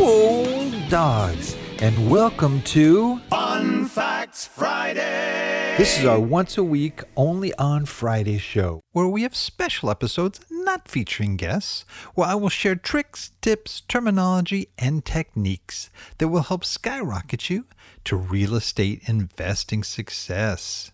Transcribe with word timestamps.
Old 0.00 0.88
dogs, 0.88 1.56
and 1.78 2.10
welcome 2.10 2.60
to 2.62 3.18
Fun 3.30 3.86
Facts 3.86 4.46
Friday. 4.46 5.74
this 5.78 5.98
is 5.98 6.04
our 6.04 6.20
once 6.20 6.58
a 6.58 6.64
week, 6.64 7.02
only 7.16 7.54
on 7.54 7.84
Friday 7.84 8.38
show, 8.38 8.80
where 8.92 9.06
we 9.06 9.22
have 9.22 9.34
special 9.36 9.90
episodes 9.90 10.40
not 10.50 10.88
featuring 10.88 11.36
guests, 11.36 11.84
where 12.14 12.28
I 12.28 12.34
will 12.34 12.48
share 12.48 12.74
tricks, 12.74 13.32
tips, 13.40 13.82
terminology, 13.82 14.68
and 14.78 15.04
techniques 15.04 15.90
that 16.18 16.28
will 16.28 16.42
help 16.42 16.64
skyrocket 16.64 17.50
you 17.50 17.66
to 18.04 18.16
real 18.16 18.54
estate 18.54 19.02
investing 19.06 19.84
success. 19.84 20.92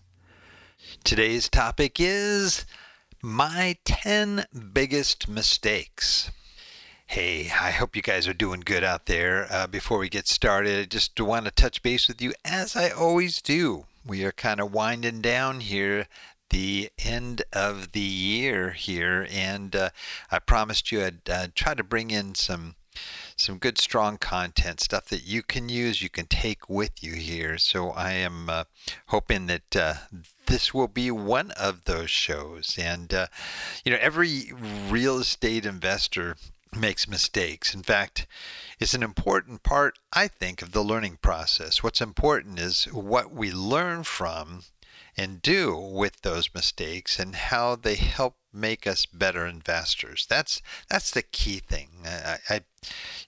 Today's 1.03 1.47
topic 1.49 1.97
is 1.99 2.65
my 3.21 3.77
10 3.85 4.45
biggest 4.73 5.27
mistakes. 5.27 6.31
Hey, 7.11 7.51
I 7.51 7.71
hope 7.71 7.97
you 7.97 8.01
guys 8.01 8.25
are 8.29 8.33
doing 8.33 8.61
good 8.61 8.85
out 8.85 9.05
there. 9.05 9.45
Uh, 9.49 9.67
before 9.67 9.97
we 9.97 10.07
get 10.07 10.29
started, 10.29 10.79
I 10.79 10.85
just 10.85 11.19
want 11.19 11.43
to 11.43 11.51
touch 11.51 11.83
base 11.83 12.07
with 12.07 12.21
you 12.21 12.31
as 12.45 12.73
I 12.73 12.89
always 12.89 13.41
do. 13.41 13.85
We 14.07 14.23
are 14.23 14.31
kind 14.31 14.61
of 14.61 14.71
winding 14.71 15.19
down 15.19 15.59
here 15.59 16.07
the 16.51 16.89
end 16.97 17.41
of 17.51 17.91
the 17.91 17.99
year 17.99 18.71
here, 18.71 19.27
and 19.29 19.75
uh, 19.75 19.89
I 20.31 20.39
promised 20.39 20.89
you 20.93 21.03
I'd 21.03 21.29
uh, 21.29 21.47
try 21.53 21.73
to 21.73 21.83
bring 21.83 22.11
in 22.11 22.33
some 22.33 22.75
some 23.35 23.57
good 23.57 23.77
strong 23.77 24.17
content 24.17 24.79
stuff 24.79 25.07
that 25.07 25.25
you 25.25 25.43
can 25.43 25.67
use 25.67 26.01
you 26.01 26.09
can 26.09 26.27
take 26.27 26.69
with 26.69 27.01
you 27.01 27.13
here 27.13 27.57
so 27.57 27.91
i 27.91 28.11
am 28.11 28.49
uh, 28.49 28.65
hoping 29.07 29.47
that 29.47 29.75
uh, 29.77 29.93
this 30.47 30.73
will 30.73 30.89
be 30.89 31.09
one 31.09 31.51
of 31.51 31.85
those 31.85 32.09
shows 32.09 32.77
and 32.77 33.13
uh, 33.13 33.27
you 33.85 33.91
know 33.91 33.97
every 34.01 34.51
real 34.89 35.17
estate 35.17 35.65
investor 35.65 36.35
makes 36.75 37.07
mistakes 37.07 37.73
in 37.73 37.83
fact 37.83 38.25
it's 38.79 38.93
an 38.93 39.03
important 39.03 39.63
part 39.63 39.99
i 40.13 40.27
think 40.27 40.61
of 40.61 40.71
the 40.71 40.83
learning 40.83 41.17
process 41.21 41.83
what's 41.83 42.01
important 42.01 42.59
is 42.59 42.85
what 42.85 43.33
we 43.33 43.51
learn 43.51 44.03
from 44.03 44.63
and 45.17 45.41
do 45.41 45.75
with 45.75 46.21
those 46.21 46.53
mistakes 46.53 47.19
and 47.19 47.35
how 47.35 47.75
they 47.75 47.95
help 47.95 48.35
make 48.53 48.85
us 48.87 49.05
better 49.05 49.45
investors. 49.45 50.25
That's 50.29 50.61
that's 50.89 51.11
the 51.11 51.21
key 51.21 51.59
thing. 51.59 51.89
I, 52.05 52.37
I 52.49 52.61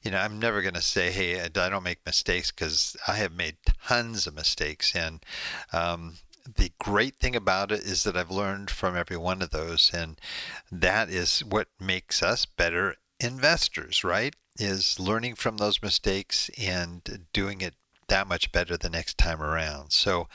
you 0.02 0.12
know, 0.12 0.18
I'm 0.18 0.40
never 0.40 0.62
going 0.62 0.74
to 0.74 0.82
say, 0.82 1.12
"Hey, 1.12 1.42
I 1.42 1.48
don't 1.48 1.84
make 1.84 2.06
mistakes," 2.06 2.52
because 2.52 2.96
I 3.08 3.16
have 3.16 3.32
made 3.34 3.58
tons 3.88 4.28
of 4.28 4.36
mistakes, 4.36 4.96
and 4.96 5.24
um, 5.72 6.18
the 6.56 6.72
great 6.80 7.16
thing 7.16 7.36
about 7.36 7.72
it 7.72 7.82
is 7.82 8.04
that 8.04 8.18
I've 8.18 8.32
learned 8.32 8.70
from 8.70 8.98
every 8.98 9.18
one 9.18 9.42
of 9.42 9.52
those, 9.52 9.92
and 9.94 10.20
that 10.72 11.10
is 11.10 11.44
what 11.44 11.68
makes 11.80 12.22
us 12.22 12.46
better 12.46 12.96
investors. 13.24 14.04
Right? 14.04 14.36
Is 14.58 15.00
learning 15.00 15.36
from 15.36 15.58
those 15.58 15.82
mistakes 15.82 16.50
and 16.60 17.28
doing 17.34 17.62
it 17.62 17.74
that 18.08 18.28
much 18.28 18.52
better 18.52 18.78
the 18.78 18.90
next 18.90 19.18
time 19.18 19.42
around. 19.42 19.92
So, 19.92 20.28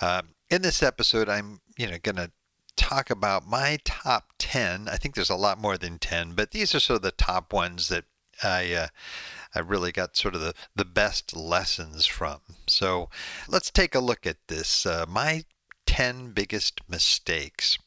um, 0.00 0.30
in 0.48 0.62
this 0.62 0.82
episode, 0.82 1.28
I'm 1.28 1.60
you 1.76 1.86
know 1.86 1.98
going 2.02 2.16
to 2.16 2.32
talk 2.76 3.10
about 3.10 3.46
my 3.46 3.78
top 3.84 4.32
10. 4.38 4.88
I 4.88 4.96
think 4.96 5.14
there's 5.14 5.30
a 5.30 5.36
lot 5.36 5.60
more 5.60 5.76
than 5.76 5.98
10, 5.98 6.32
but 6.32 6.50
these 6.50 6.74
are 6.74 6.80
sort 6.80 6.96
of 6.96 7.02
the 7.02 7.10
top 7.10 7.52
ones 7.52 7.88
that 7.88 8.04
I 8.42 8.72
uh, 8.72 8.88
I 9.54 9.60
really 9.60 9.92
got 9.92 10.16
sort 10.16 10.34
of 10.34 10.40
the, 10.40 10.54
the 10.74 10.84
best 10.84 11.36
lessons 11.36 12.06
from. 12.06 12.40
So 12.66 13.10
let's 13.48 13.70
take 13.70 13.94
a 13.94 14.00
look 14.00 14.26
at 14.26 14.48
this. 14.48 14.86
Uh, 14.86 15.04
my 15.08 15.44
10 15.86 16.32
biggest 16.32 16.80
mistakes. 16.88 17.78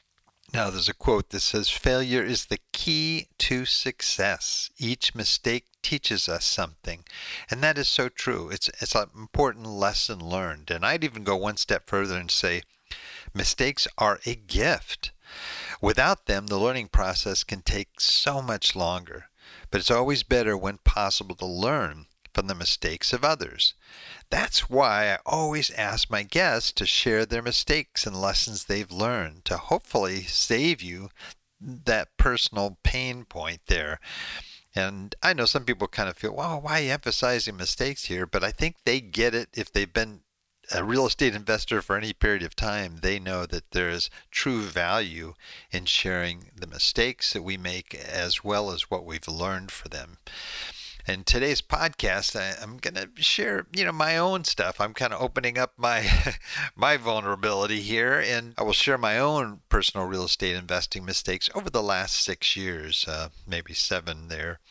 Now, 0.54 0.70
there's 0.70 0.88
a 0.88 0.94
quote 0.94 1.32
that 1.32 1.40
says, 1.40 1.70
Failure 1.70 2.24
is 2.24 2.46
the 2.46 2.60
key 2.72 3.30
to 3.40 3.66
success. 3.66 4.70
Each 4.78 5.16
mistake 5.16 5.66
teaches 5.82 6.30
us 6.30 6.46
something. 6.46 7.06
And 7.50 7.64
that 7.64 7.80
is 7.80 7.90
so 7.90 8.08
true. 8.08 8.50
It's, 8.52 8.68
it's 8.80 8.94
an 8.94 9.10
important 9.16 9.66
lesson 9.66 10.20
learned. 10.20 10.70
And 10.70 10.86
I'd 10.86 11.04
even 11.04 11.24
go 11.24 11.36
one 11.36 11.58
step 11.58 11.88
further 11.88 12.16
and 12.16 12.30
say, 12.30 12.62
Mistakes 13.34 13.88
are 13.98 14.20
a 14.28 14.36
gift. 14.36 15.12
Without 15.82 16.28
them, 16.28 16.46
the 16.46 16.60
learning 16.60 16.90
process 16.90 17.44
can 17.44 17.64
take 17.64 18.00
so 18.00 18.40
much 18.40 18.76
longer. 18.76 19.30
But 19.72 19.82
it's 19.82 19.90
always 19.90 20.22
better 20.22 20.56
when 20.56 20.78
possible 20.78 21.36
to 21.38 21.48
learn 21.48 22.06
from 22.34 22.48
the 22.48 22.56
mistakes 22.56 23.14
of 23.14 23.24
others. 23.24 23.74
That's 24.30 24.70
why 24.70 25.14
I 25.14 25.20
always 25.26 25.70
ask 25.72 26.10
my 26.10 26.24
guests 26.24 26.72
to 26.74 26.86
share 26.86 27.26
their 27.26 27.42
mistakes 27.42 28.06
and 28.06 28.20
lessons 28.20 28.66
they've 28.66 28.92
learned 28.92 29.46
to 29.46 29.58
hopefully 29.58 30.24
save 30.24 30.82
you 30.82 31.10
that 31.60 32.18
personal 32.18 32.78
pain 32.84 33.26
point 33.26 33.62
there. 33.68 34.00
And 34.76 35.16
I 35.22 35.34
know 35.34 35.46
some 35.46 35.66
people 35.66 35.88
kind 35.88 36.10
of 36.10 36.18
feel, 36.18 36.36
well, 36.36 36.60
why 36.60 36.82
emphasizing 36.84 37.56
mistakes 37.56 38.06
here? 38.06 38.26
But 38.26 38.44
I 38.44 38.52
think 38.52 38.78
they 38.86 39.02
get 39.02 39.36
it 39.36 39.50
if 39.54 39.72
they've 39.72 39.92
been 39.92 40.22
a 40.72 40.84
real 40.84 41.06
estate 41.06 41.36
investor 41.36 41.82
for 41.82 41.98
any 41.98 42.14
period 42.14 42.42
of 42.42 42.56
time, 42.56 43.00
they 43.02 43.20
know 43.20 43.46
that 43.46 43.72
there 43.72 43.90
is 43.90 44.10
true 44.32 44.62
value 44.62 45.34
in 45.72 45.86
sharing 45.86 46.52
the 46.56 46.68
mistakes 46.68 47.34
that 47.34 47.44
we 47.44 47.58
make 47.58 47.94
as 47.94 48.44
well 48.44 48.72
as 48.72 48.90
what 48.90 49.06
we've 49.06 49.28
learned 49.28 49.72
for 49.72 49.90
them. 49.90 50.18
In 51.06 51.26
today's 51.26 51.62
podcast, 51.62 52.34
I, 52.40 52.64
am 52.64 52.78
going 52.78 52.94
to 52.94 53.10
share, 53.22 53.68
you 53.76 53.84
know, 53.84 53.92
my 53.92 54.18
own 54.18 54.46
stuff. 54.46 54.80
I'm 54.80 54.94
kind 54.94 55.12
of 55.12 55.22
opening 55.22 55.58
up 55.58 55.74
my 55.76 56.10
my 56.78 56.96
vulnerability 56.96 57.82
here, 57.82 58.22
and 58.22 58.54
I 58.58 58.64
will 58.64 58.72
share 58.72 58.98
my 58.98 59.20
own 59.20 59.60
personal 59.68 60.08
real 60.08 60.24
estate 60.24 60.56
investing 60.56 61.04
mistakes 61.04 61.50
over 61.54 61.70
the 61.70 61.84
last 61.84 62.24
six 62.24 62.56
years, 62.56 63.06
uh, 63.06 63.30
maybe 63.46 63.74
seven 63.74 64.30
there, 64.30 64.62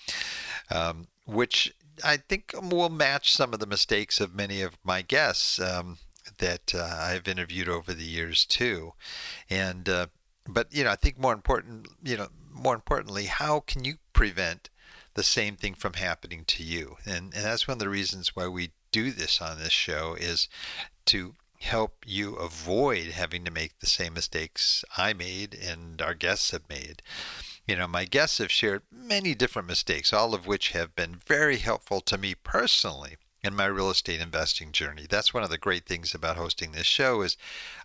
um, 0.71 1.09
which 1.27 1.75
I 2.03 2.17
think 2.17 2.55
will 2.63 2.89
match 2.89 3.31
some 3.31 3.53
of 3.53 3.61
the 3.61 3.67
mistakes 3.67 4.19
of 4.19 4.35
many 4.35 4.63
of 4.63 4.79
my 4.83 5.03
guests 5.03 5.61
um, 5.61 5.99
that 6.39 6.75
uh, 6.75 6.97
I've 6.99 7.29
interviewed 7.29 7.69
over 7.69 7.93
the 7.93 8.05
years 8.05 8.47
too, 8.47 8.95
and 9.51 9.87
uh, 9.87 10.07
but 10.49 10.73
you 10.73 10.83
know 10.83 10.93
I 10.93 10.97
think 10.97 11.19
more 11.19 11.35
important 11.35 11.89
you 12.03 12.17
know 12.17 12.29
more 12.51 12.75
importantly 12.75 13.27
how 13.27 13.61
can 13.61 13.85
you 13.85 13.97
prevent 14.15 14.71
the 15.15 15.23
same 15.23 15.57
thing 15.57 15.75
from 15.75 15.95
happening 15.95 16.45
to 16.45 16.63
you 16.63 16.97
and 17.05 17.35
and 17.35 17.45
that's 17.45 17.69
one 17.69 17.75
of 17.75 17.79
the 17.79 17.89
reasons 17.89 18.35
why 18.35 18.47
we 18.47 18.73
do 18.91 19.11
this 19.11 19.41
on 19.41 19.59
this 19.59 19.73
show 19.73 20.15
is 20.15 20.49
to 21.07 21.35
help 21.63 22.05
you 22.05 22.35
avoid 22.37 23.07
having 23.07 23.45
to 23.45 23.51
make 23.51 23.79
the 23.79 23.87
same 23.87 24.15
mistakes 24.15 24.85
I 24.97 25.13
made 25.13 25.55
and 25.55 26.03
our 26.03 26.15
guests 26.15 26.51
have 26.51 26.69
made. 26.69 27.03
You 27.67 27.77
know, 27.77 27.87
my 27.87 28.05
guests 28.05 28.39
have 28.39 28.51
shared 28.51 28.83
many 28.91 29.35
different 29.35 29.69
mistakes, 29.69 30.13
all 30.13 30.35
of 30.35 30.47
which 30.47 30.73
have 30.73 30.97
been 30.97 31.15
very 31.15 31.59
helpful 31.59 32.01
to 32.03 32.19
me 32.19 32.35
personally 32.35 33.17
in 33.45 33.55
my 33.55 33.67
real 33.67 33.91
estate 33.91 34.21
investing 34.21 34.73
journey. 34.73 35.07
That's 35.09 35.33
one 35.33 35.45
of 35.45 35.51
the 35.51 35.59
great 35.59 35.87
things 35.87 36.15
about 36.15 36.37
hosting 36.37 36.73
this 36.73 36.87
show 36.87 37.23
is 37.23 37.37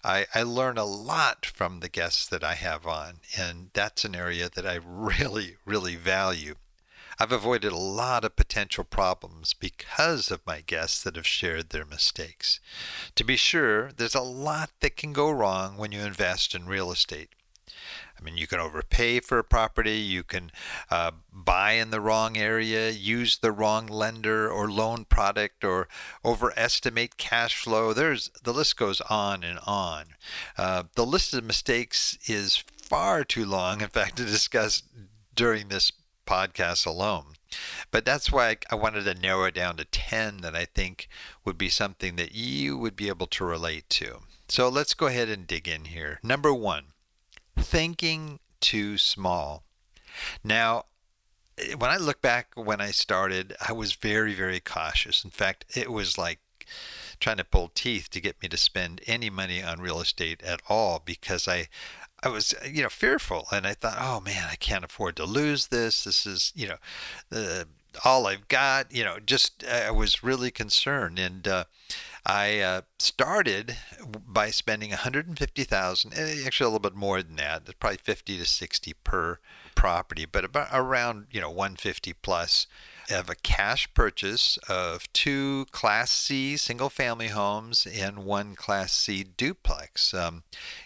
I, 0.03 0.25
I 0.33 0.43
learn 0.43 0.77
a 0.77 0.85
lot 0.85 1.45
from 1.45 1.79
the 1.79 1.89
guests 1.89 2.27
that 2.27 2.43
I 2.43 2.55
have 2.55 2.85
on, 2.85 3.19
and 3.37 3.69
that's 3.73 4.05
an 4.05 4.15
area 4.15 4.49
that 4.53 4.65
I 4.65 4.75
really, 4.85 5.57
really 5.65 5.95
value. 5.95 6.55
I've 7.19 7.31
avoided 7.31 7.71
a 7.71 7.77
lot 7.77 8.23
of 8.23 8.35
potential 8.35 8.83
problems 8.83 9.53
because 9.53 10.29
of 10.29 10.45
my 10.45 10.61
guests 10.61 11.01
that 11.03 11.15
have 11.15 11.25
shared 11.25 11.69
their 11.69 11.85
mistakes. 11.85 12.59
To 13.15 13.23
be 13.23 13.35
sure, 13.37 13.91
there's 13.91 14.15
a 14.15 14.21
lot 14.21 14.69
that 14.81 14.97
can 14.97 15.13
go 15.13 15.31
wrong 15.31 15.77
when 15.77 15.91
you 15.91 16.01
invest 16.01 16.53
in 16.53 16.67
real 16.67 16.91
estate. 16.91 17.29
I 18.19 18.23
mean, 18.23 18.37
you 18.37 18.47
can 18.47 18.59
overpay 18.59 19.19
for 19.19 19.37
a 19.37 19.43
property, 19.43 19.97
you 19.97 20.23
can 20.23 20.51
uh, 20.89 21.11
buy 21.31 21.73
in 21.73 21.91
the 21.91 22.01
wrong 22.01 22.35
area, 22.35 22.89
use 22.89 23.37
the 23.37 23.51
wrong 23.51 23.85
lender 23.87 24.49
or 24.49 24.69
loan 24.69 25.05
product, 25.05 25.63
or 25.63 25.87
overestimate 26.25 27.17
cash 27.17 27.55
flow. 27.55 27.93
There's 27.93 28.29
the 28.43 28.53
list 28.53 28.77
goes 28.77 29.01
on 29.01 29.43
and 29.43 29.59
on. 29.65 30.05
Uh, 30.57 30.83
the 30.95 31.05
list 31.05 31.33
of 31.33 31.43
mistakes 31.43 32.17
is 32.25 32.57
far 32.57 33.23
too 33.23 33.45
long, 33.45 33.81
in 33.81 33.89
fact, 33.89 34.17
to 34.17 34.25
discuss 34.25 34.81
during 35.35 35.67
this 35.67 35.91
podcast 36.27 36.85
alone. 36.85 37.33
But 37.91 38.05
that's 38.05 38.31
why 38.31 38.49
I, 38.49 38.57
I 38.71 38.75
wanted 38.75 39.05
to 39.05 39.13
narrow 39.13 39.45
it 39.45 39.55
down 39.55 39.77
to 39.77 39.85
10 39.85 40.37
that 40.41 40.55
I 40.55 40.65
think 40.65 41.07
would 41.45 41.57
be 41.57 41.69
something 41.69 42.17
that 42.17 42.33
you 42.33 42.77
would 42.77 42.95
be 42.95 43.07
able 43.07 43.27
to 43.27 43.45
relate 43.45 43.89
to. 43.91 44.19
So 44.49 44.69
let's 44.69 44.93
go 44.93 45.07
ahead 45.07 45.29
and 45.29 45.47
dig 45.47 45.67
in 45.67 45.85
here. 45.85 46.19
Number 46.21 46.53
one 46.53 46.87
thinking 47.57 48.39
too 48.59 48.97
small. 48.97 49.63
Now, 50.43 50.85
when 51.77 51.89
I 51.89 51.97
look 51.97 52.21
back 52.21 52.49
when 52.55 52.81
I 52.81 52.91
started, 52.91 53.55
I 53.65 53.71
was 53.71 53.93
very, 53.93 54.33
very 54.33 54.59
cautious. 54.59 55.23
In 55.23 55.31
fact, 55.31 55.65
it 55.75 55.91
was 55.91 56.17
like 56.17 56.39
trying 57.19 57.37
to 57.37 57.43
pull 57.43 57.71
teeth 57.73 58.09
to 58.11 58.21
get 58.21 58.41
me 58.41 58.49
to 58.49 58.57
spend 58.57 59.01
any 59.07 59.29
money 59.29 59.63
on 59.63 59.81
real 59.81 59.99
estate 59.99 60.43
at 60.43 60.61
all 60.69 61.01
because 61.03 61.47
I 61.47 61.67
I 62.23 62.29
was 62.29 62.53
you 62.69 62.83
know 62.83 62.89
fearful 62.89 63.47
and 63.51 63.67
I 63.67 63.73
thought, 63.73 63.97
oh 63.99 64.21
man, 64.21 64.47
I 64.49 64.55
can't 64.55 64.83
afford 64.83 65.15
to 65.17 65.25
lose 65.25 65.67
this. 65.67 66.03
This 66.03 66.25
is 66.25 66.51
you 66.55 66.67
know 66.67 66.77
the 67.29 67.67
all 68.03 68.27
I've 68.27 68.47
got. 68.47 68.93
You 68.93 69.03
know, 69.03 69.17
just 69.23 69.63
I 69.65 69.91
was 69.91 70.23
really 70.23 70.51
concerned 70.51 71.19
and. 71.19 71.47
Uh, 71.47 71.63
I 72.29 72.59
uh, 72.59 72.81
started 72.99 73.77
by 74.05 74.49
spending 74.49 74.89
150,000, 74.89 76.13
eh, 76.13 76.43
actually 76.45 76.65
a 76.65 76.67
little 76.67 76.79
bit 76.79 76.93
more 76.93 77.23
than 77.23 77.37
that. 77.37 77.63
Probably 77.79 77.95
50 77.95 78.37
to 78.37 78.45
60 78.45 78.93
per 79.05 79.39
property, 79.75 80.25
but 80.25 80.43
about 80.43 80.67
around 80.73 81.27
you 81.31 81.39
know 81.39 81.49
150 81.49 82.11
plus 82.21 82.67
of 83.09 83.29
a 83.29 83.35
cash 83.35 83.93
purchase 83.93 84.57
of 84.67 85.11
two 85.13 85.65
Class 85.71 86.11
C 86.11 86.57
single 86.57 86.89
family 86.89 87.27
homes 87.27 87.87
and 87.87 88.25
one 88.25 88.55
Class 88.55 88.93
C 88.93 89.23
duplex 89.23 90.13
um, 90.13 90.43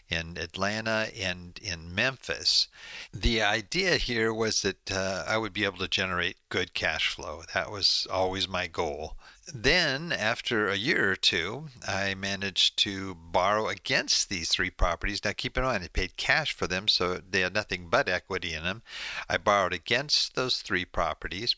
in 0.09 0.37
Atlanta 0.37 1.09
and 1.19 1.59
in 1.61 1.93
Memphis. 1.93 2.67
The 3.13 3.41
idea 3.41 3.95
here 3.95 4.33
was 4.33 4.61
that 4.61 4.91
uh, 4.91 5.23
I 5.27 5.37
would 5.37 5.53
be 5.53 5.65
able 5.65 5.79
to 5.79 5.87
generate 5.87 6.37
good 6.49 6.73
cash 6.73 7.07
flow. 7.09 7.43
That 7.53 7.71
was 7.71 8.07
always 8.11 8.47
my 8.47 8.67
goal. 8.67 9.15
Then, 9.53 10.11
after 10.11 10.69
a 10.69 10.75
year 10.75 11.11
or 11.11 11.15
two, 11.15 11.69
I 11.85 12.13
managed 12.13 12.77
to 12.79 13.15
borrow 13.15 13.67
against 13.67 14.29
these 14.29 14.49
three 14.49 14.69
properties. 14.69 15.23
Now, 15.25 15.31
keep 15.35 15.57
in 15.57 15.63
mind, 15.63 15.83
I 15.83 15.87
paid 15.87 16.15
cash 16.15 16.53
for 16.53 16.67
them, 16.67 16.87
so 16.87 17.17
they 17.17 17.41
had 17.41 17.53
nothing 17.53 17.87
but 17.89 18.07
equity 18.07 18.53
in 18.53 18.63
them. 18.63 18.83
I 19.27 19.37
borrowed 19.37 19.73
against 19.73 20.35
those 20.35 20.61
three 20.61 20.85
properties 20.85 21.55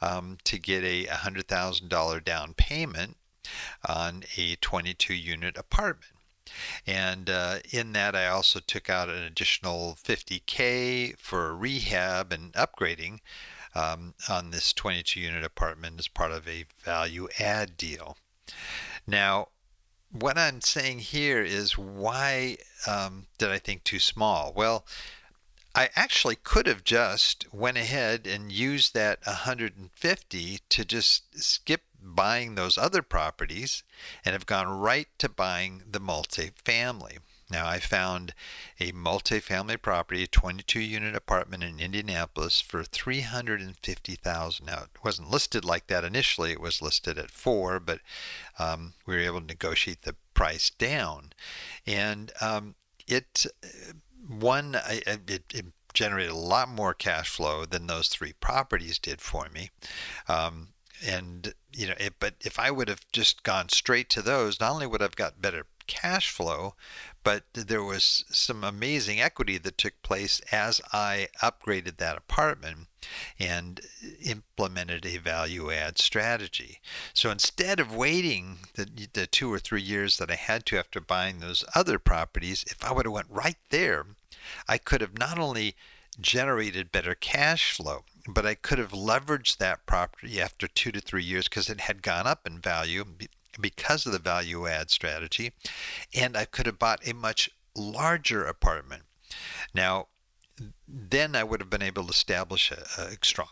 um, 0.00 0.38
to 0.44 0.58
get 0.58 0.84
a 0.84 1.04
$100,000 1.06 2.24
down 2.24 2.54
payment 2.54 3.16
on 3.88 4.24
a 4.36 4.56
22 4.56 5.14
unit 5.14 5.56
apartment. 5.56 6.12
And 6.86 7.28
uh, 7.28 7.58
in 7.70 7.92
that, 7.92 8.14
I 8.14 8.28
also 8.28 8.60
took 8.60 8.88
out 8.88 9.08
an 9.08 9.22
additional 9.22 9.98
50K 10.02 11.18
for 11.18 11.54
rehab 11.54 12.32
and 12.32 12.52
upgrading 12.52 13.18
um, 13.74 14.14
on 14.28 14.50
this 14.50 14.72
22 14.72 15.20
unit 15.20 15.44
apartment 15.44 15.98
as 15.98 16.08
part 16.08 16.32
of 16.32 16.48
a 16.48 16.64
value 16.82 17.28
add 17.38 17.76
deal. 17.76 18.16
Now, 19.06 19.48
what 20.10 20.38
I'm 20.38 20.60
saying 20.60 21.00
here 21.00 21.42
is 21.42 21.76
why 21.76 22.58
um, 22.86 23.26
did 23.38 23.50
I 23.50 23.58
think 23.58 23.84
too 23.84 23.98
small? 23.98 24.52
Well, 24.54 24.86
I 25.76 25.90
actually 25.94 26.36
could 26.36 26.66
have 26.66 26.84
just 26.84 27.52
went 27.52 27.76
ahead 27.76 28.26
and 28.26 28.50
used 28.50 28.94
that 28.94 29.18
150 29.26 30.60
to 30.70 30.84
just 30.86 31.38
skip 31.38 31.82
buying 32.00 32.54
those 32.54 32.78
other 32.78 33.02
properties 33.02 33.82
and 34.24 34.32
have 34.32 34.46
gone 34.46 34.68
right 34.68 35.08
to 35.18 35.28
buying 35.28 35.82
the 35.90 36.00
multifamily. 36.00 37.18
Now, 37.50 37.68
I 37.68 37.78
found 37.78 38.34
a 38.80 38.90
multifamily 38.92 39.82
property, 39.82 40.22
a 40.22 40.26
22 40.26 40.80
unit 40.80 41.14
apartment 41.14 41.62
in 41.62 41.78
Indianapolis 41.78 42.62
for 42.62 42.82
350,000. 42.82 44.64
Now, 44.64 44.84
it 44.84 45.04
wasn't 45.04 45.30
listed 45.30 45.62
like 45.62 45.88
that 45.88 46.04
initially, 46.04 46.52
it 46.52 46.60
was 46.60 46.80
listed 46.80 47.18
at 47.18 47.30
four, 47.30 47.78
but 47.80 48.00
um, 48.58 48.94
we 49.04 49.14
were 49.14 49.20
able 49.20 49.40
to 49.40 49.46
negotiate 49.46 50.02
the 50.02 50.16
price 50.32 50.70
down. 50.70 51.34
And 51.86 52.32
um, 52.40 52.76
it, 53.06 53.46
one, 54.28 54.76
it, 54.88 55.42
it, 55.52 55.66
generated 55.94 56.30
a 56.30 56.36
lot 56.36 56.68
more 56.68 56.92
cash 56.92 57.30
flow 57.30 57.64
than 57.64 57.86
those 57.86 58.08
three 58.08 58.34
properties 58.34 58.98
did 58.98 59.20
for 59.20 59.48
me. 59.48 59.70
Um, 60.28 60.68
and 61.04 61.54
you 61.72 61.88
know, 61.88 61.94
it, 61.98 62.14
but 62.20 62.34
if 62.40 62.58
I 62.58 62.70
would 62.70 62.88
have 62.88 63.00
just 63.12 63.42
gone 63.42 63.70
straight 63.70 64.10
to 64.10 64.22
those, 64.22 64.60
not 64.60 64.72
only 64.72 64.86
would 64.86 65.02
I've 65.02 65.16
got 65.16 65.40
better 65.40 65.66
cash 65.86 66.30
flow, 66.30 66.74
but 67.22 67.44
there 67.54 67.82
was 67.82 68.24
some 68.30 68.62
amazing 68.62 69.20
equity 69.20 69.58
that 69.58 69.78
took 69.78 70.00
place 70.02 70.40
as 70.52 70.80
I 70.92 71.28
upgraded 71.42 71.96
that 71.96 72.16
apartment 72.16 72.88
and 73.38 73.80
implemented 74.22 75.06
a 75.06 75.18
value 75.18 75.70
add 75.70 75.98
strategy. 75.98 76.80
So 77.14 77.30
instead 77.30 77.80
of 77.80 77.94
waiting 77.94 78.58
the, 78.74 79.08
the 79.12 79.26
two 79.26 79.52
or 79.52 79.58
three 79.58 79.82
years 79.82 80.18
that 80.18 80.30
I 80.30 80.36
had 80.36 80.66
to 80.66 80.78
after 80.78 81.00
buying 81.00 81.40
those 81.40 81.64
other 81.74 81.98
properties, 81.98 82.64
if 82.68 82.84
I 82.84 82.92
would 82.92 83.06
have 83.06 83.12
went 83.12 83.30
right 83.30 83.58
there, 83.70 84.06
I 84.68 84.78
could 84.78 85.00
have 85.00 85.18
not 85.18 85.38
only 85.38 85.74
generated 86.20 86.92
better 86.92 87.14
cash 87.14 87.72
flow, 87.72 88.04
but 88.28 88.46
I 88.46 88.54
could 88.54 88.78
have 88.78 88.92
leveraged 88.92 89.58
that 89.58 89.86
property 89.86 90.40
after 90.40 90.66
two 90.66 90.92
to 90.92 91.00
three 91.00 91.24
years 91.24 91.48
because 91.48 91.68
it 91.68 91.80
had 91.80 92.02
gone 92.02 92.26
up 92.26 92.46
in 92.46 92.58
value 92.58 93.04
because 93.60 94.06
of 94.06 94.12
the 94.12 94.18
value 94.18 94.66
add 94.66 94.90
strategy, 94.90 95.52
and 96.14 96.36
I 96.36 96.44
could 96.44 96.66
have 96.66 96.78
bought 96.78 97.06
a 97.06 97.14
much 97.14 97.50
larger 97.74 98.44
apartment. 98.44 99.02
Now, 99.74 100.08
then 100.88 101.36
I 101.36 101.44
would 101.44 101.60
have 101.60 101.70
been 101.70 101.82
able 101.82 102.04
to 102.04 102.10
establish 102.10 102.70
a, 102.70 103.00
a 103.00 103.16
strong 103.22 103.48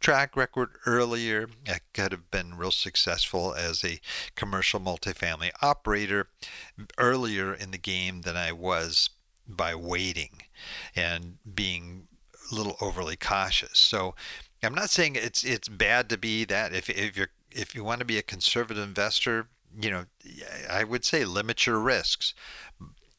track 0.00 0.36
record 0.36 0.70
earlier. 0.86 1.48
I 1.68 1.78
could 1.92 2.12
have 2.12 2.30
been 2.30 2.56
real 2.56 2.70
successful 2.70 3.54
as 3.54 3.84
a 3.84 4.00
commercial 4.34 4.80
multifamily 4.80 5.50
operator 5.60 6.28
earlier 6.98 7.52
in 7.52 7.70
the 7.70 7.78
game 7.78 8.22
than 8.22 8.36
I 8.36 8.52
was 8.52 9.10
by 9.46 9.74
waiting 9.74 10.42
and 10.96 11.36
being 11.54 12.08
a 12.50 12.54
little 12.54 12.76
overly 12.80 13.16
cautious. 13.16 13.78
So 13.78 14.14
I'm 14.62 14.74
not 14.74 14.90
saying 14.90 15.16
it's 15.16 15.44
it's 15.44 15.68
bad 15.68 16.08
to 16.08 16.18
be 16.18 16.44
that 16.46 16.72
if 16.72 16.88
if 16.88 17.16
you're 17.16 17.30
if 17.54 17.74
you 17.74 17.84
want 17.84 18.00
to 18.00 18.04
be 18.04 18.18
a 18.18 18.22
conservative 18.22 18.82
investor, 18.82 19.48
you 19.80 19.90
know, 19.90 20.04
I 20.70 20.84
would 20.84 21.04
say 21.04 21.24
limit 21.24 21.66
your 21.66 21.78
risks. 21.78 22.34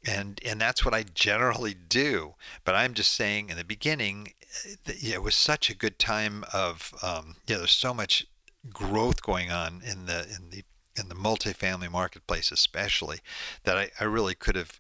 And 0.08 0.40
and 0.46 0.62
that's 0.62 0.86
what 0.86 0.94
I 0.94 1.04
generally 1.04 1.74
do. 1.74 2.36
But 2.64 2.76
I'm 2.76 2.94
just 2.94 3.14
saying 3.14 3.50
in 3.50 3.58
the 3.58 3.64
beginning, 3.64 4.34
it 4.86 5.24
was 5.24 5.34
such 5.36 5.70
a 5.70 5.76
good 5.76 5.98
time 5.98 6.46
of 6.54 6.94
um, 7.02 7.38
yeah. 7.48 7.58
There's 7.58 7.72
so 7.72 7.94
much 7.94 8.28
growth 8.72 9.24
going 9.24 9.52
on 9.52 9.82
in 9.84 10.06
the 10.06 10.24
in 10.24 10.52
the 10.52 10.64
in 10.98 11.10
the 11.10 11.16
multifamily 11.16 11.92
marketplace, 11.92 12.52
especially 12.52 13.20
that 13.64 13.78
I, 13.78 13.90
I 14.00 14.04
really 14.04 14.36
could 14.36 14.56
have 14.56 14.80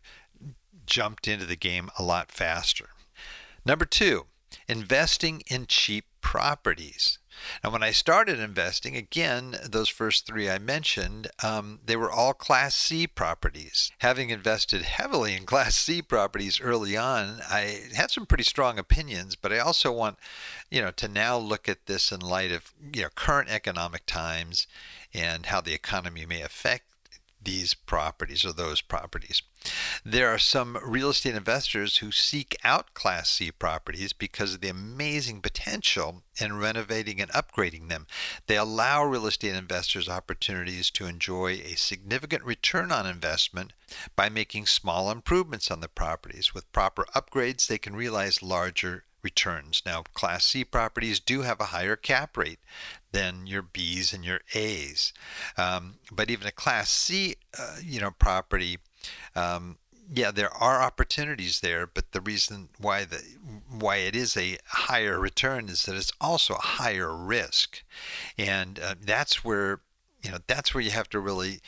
jumped 0.86 1.28
into 1.28 1.46
the 1.46 1.56
game 1.56 1.90
a 1.98 2.04
lot 2.04 2.32
faster. 2.32 2.90
Number 3.66 3.86
two, 3.86 4.28
investing 4.68 5.42
in 5.48 5.66
cheap 5.66 6.06
properties. 6.22 7.20
Now, 7.64 7.72
when 7.72 7.84
I 7.84 7.92
started 7.92 8.40
investing, 8.40 8.96
again, 8.96 9.58
those 9.64 9.90
first 9.90 10.26
three 10.26 10.50
I 10.50 10.58
mentioned, 10.58 11.28
um, 11.44 11.80
they 11.86 11.96
were 11.96 12.12
all 12.12 12.34
Class 12.34 12.76
C 12.76 13.08
properties. 13.08 13.92
Having 14.00 14.30
invested 14.30 14.84
heavily 14.84 15.36
in 15.36 15.46
Class 15.46 15.76
C 15.76 16.02
properties 16.02 16.62
early 16.62 16.96
on, 16.98 17.42
I 17.50 17.90
had 17.96 18.12
some 18.12 18.26
pretty 18.26 18.44
strong 18.44 18.80
opinions, 18.80 19.36
but 19.36 19.52
I 19.52 19.60
also 19.60 19.92
want, 19.92 20.18
you 20.70 20.82
know, 20.82 20.92
to 20.92 21.08
now 21.08 21.38
look 21.38 21.70
at 21.70 21.86
this 21.86 22.12
in 22.12 22.20
light 22.20 22.52
of, 22.52 22.74
you 22.94 23.04
know, 23.04 23.10
current 23.16 23.50
economic 23.50 24.06
times 24.06 24.68
and 25.14 25.48
how 25.48 25.62
the 25.62 25.74
economy 25.74 26.26
may 26.26 26.42
affect 26.42 26.86
these 27.46 27.74
properties 27.74 28.44
or 28.44 28.52
those 28.52 28.82
properties. 28.82 29.42
There 30.04 30.30
are 30.30 30.38
some 30.38 30.78
real 30.84 31.10
estate 31.10 31.34
investors 31.34 31.98
who 31.98 32.12
seek 32.12 32.56
out 32.64 32.94
Class 32.94 33.30
C 33.30 33.52
properties 33.52 34.14
because 34.14 34.54
of 34.54 34.62
the 34.62 34.70
amazing 34.70 35.42
potential 35.42 36.24
in 36.40 36.60
renovating 36.60 37.22
and 37.22 37.32
upgrading 37.32 37.90
them. 37.90 38.06
They 38.48 38.58
allow 38.58 39.06
real 39.06 39.26
estate 39.26 39.56
investors 39.56 40.10
opportunities 40.10 40.92
to 40.92 41.06
enjoy 41.06 41.62
a 41.64 41.76
significant 41.76 42.44
return 42.44 42.92
on 42.92 43.08
investment 43.08 43.74
by 44.16 44.30
making 44.30 44.66
small 44.66 45.10
improvements 45.10 45.72
on 45.72 45.80
the 45.80 45.88
properties. 45.88 46.54
With 46.54 46.72
proper 46.72 47.06
upgrades, 47.16 47.68
they 47.68 47.78
can 47.78 47.96
realize 47.96 48.44
larger 48.44 49.06
returns. 49.26 49.82
Now, 49.86 50.04
Class 50.14 50.46
C 50.46 50.64
properties 50.64 51.20
do 51.20 51.42
have 51.42 51.60
a 51.60 51.72
higher 51.76 51.98
cap 51.98 52.38
rate 52.38 52.60
than 53.12 53.48
your 53.48 53.64
Bs 53.64 54.14
and 54.14 54.24
your 54.24 54.42
As, 54.54 55.12
um, 55.58 55.96
but 56.12 56.30
even 56.30 56.48
a 56.48 56.52
Class 56.52 56.90
C, 56.90 57.36
uh, 57.60 57.78
you 57.84 58.00
know, 58.00 58.12
property. 58.12 58.78
Um, 59.36 59.78
yeah, 60.14 60.30
there 60.30 60.54
are 60.54 60.84
opportunities 60.84 61.62
there, 61.62 61.88
but 61.88 62.12
the 62.12 62.22
reason 62.22 62.70
why 62.78 63.06
the 63.06 63.24
why 63.68 63.98
it 63.98 64.16
is 64.16 64.38
a 64.38 64.60
higher 64.68 65.20
return 65.20 65.68
is 65.68 65.84
that 65.84 65.96
it's 65.96 66.14
also 66.22 66.54
a 66.54 66.68
higher 66.80 67.14
risk, 67.16 67.84
and 68.38 68.80
uh, 68.80 68.94
that's 69.02 69.44
where 69.44 69.82
you 70.22 70.32
know 70.32 70.38
that's 70.46 70.74
where 70.74 70.84
you 70.84 70.92
have 70.92 71.10
to 71.10 71.20
really 71.20 71.60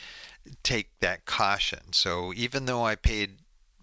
take 0.62 0.90
that 1.00 1.24
caution. 1.24 1.92
So 1.92 2.32
even 2.36 2.66
though 2.66 2.84
I 2.86 2.94
paid 2.94 3.38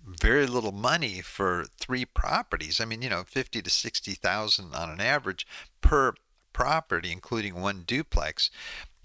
very 0.05 0.45
little 0.45 0.71
money 0.71 1.21
for 1.21 1.65
three 1.79 2.05
properties. 2.05 2.79
I 2.79 2.85
mean, 2.85 3.01
you 3.01 3.09
know, 3.09 3.24
fifty 3.25 3.62
to 3.62 3.69
sixty 3.69 4.13
thousand 4.13 4.74
on 4.75 4.89
an 4.89 5.01
average 5.01 5.47
per 5.81 6.13
property, 6.53 7.12
including 7.12 7.55
one 7.55 7.83
duplex. 7.85 8.50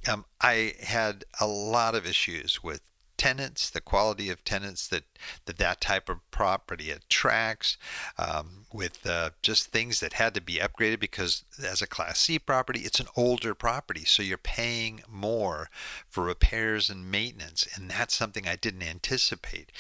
Um, 0.09 0.25
I 0.41 0.75
had 0.81 1.25
a 1.41 1.47
lot 1.47 1.95
of 1.95 2.07
issues 2.07 2.63
with 2.63 2.81
tenants, 3.21 3.69
the 3.69 3.83
quality 3.83 4.31
of 4.31 4.43
tenants 4.45 4.89
that 4.89 5.05
that, 5.45 5.59
that 5.59 5.79
type 5.79 6.09
of 6.09 6.19
property 6.31 6.91
attracts, 6.91 7.77
um, 8.17 8.65
with 8.73 9.07
uh, 9.07 9.29
just 9.43 9.67
things 9.67 10.01
that 10.01 10.15
had 10.15 10.33
to 10.33 10.41
be 10.41 10.55
upgraded 10.55 11.01
because 11.01 11.45
as 11.63 11.83
a 11.83 11.87
Class 11.87 12.19
C 12.19 12.39
property, 12.39 12.81
it's 12.81 12.99
an 12.99 13.09
older 13.17 13.55
property, 13.55 14.07
so 14.07 14.23
you're 14.23 14.39
paying 14.39 15.03
more 15.07 15.69
for 16.09 16.25
repairs 16.25 16.89
and 16.89 17.11
maintenance, 17.11 17.69
and 17.75 17.91
that's 17.91 18.17
something 18.17 18.49
I 18.49 18.57
didn't 18.57 18.83
anticipate. 18.83 19.71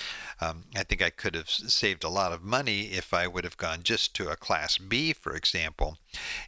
Um, 0.42 0.64
I 0.76 0.82
think 0.82 1.00
I 1.00 1.08
could 1.08 1.34
have 1.34 1.48
saved 1.48 2.04
a 2.04 2.10
lot 2.10 2.32
of 2.32 2.42
money 2.42 2.88
if 2.92 3.14
I 3.14 3.26
would 3.26 3.44
have 3.44 3.56
gone 3.56 3.82
just 3.82 4.14
to 4.16 4.28
a 4.28 4.36
Class 4.36 4.76
B, 4.76 5.14
for 5.14 5.34
example, 5.34 5.96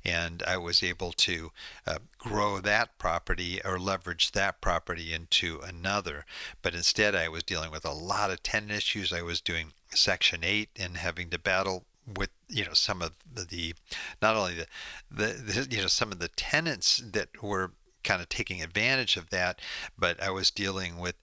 and 0.04 0.42
I 0.46 0.56
was 0.56 0.82
able 0.82 1.12
to 1.12 1.52
uh, 1.86 1.98
grow 2.18 2.60
that 2.60 2.98
property 2.98 3.60
or 3.64 3.78
leverage 3.78 4.32
that 4.32 4.60
property 4.60 5.12
into 5.12 5.60
another. 5.60 6.24
But 6.62 6.74
instead, 6.74 7.14
I 7.14 7.28
was 7.28 7.42
dealing 7.42 7.70
with 7.70 7.84
a 7.84 7.92
lot 7.92 8.30
of 8.30 8.42
tenant 8.42 8.72
issues. 8.72 9.12
I 9.12 9.22
was 9.22 9.40
doing 9.40 9.72
Section 9.90 10.42
8 10.42 10.70
and 10.78 10.96
having 10.96 11.30
to 11.30 11.38
battle 11.38 11.84
with 12.16 12.30
you 12.48 12.64
know 12.64 12.72
some 12.72 13.00
of 13.00 13.12
the, 13.32 13.74
not 14.20 14.36
only 14.36 14.54
the, 14.54 14.66
the, 15.10 15.32
the 15.34 15.68
you 15.70 15.82
know 15.82 15.86
some 15.86 16.10
of 16.10 16.18
the 16.18 16.28
tenants 16.28 16.96
that 16.96 17.42
were 17.42 17.72
kind 18.02 18.20
of 18.20 18.28
taking 18.28 18.62
advantage 18.62 19.16
of 19.16 19.30
that, 19.30 19.60
but 19.96 20.20
I 20.20 20.30
was 20.30 20.50
dealing 20.50 20.98
with 20.98 21.14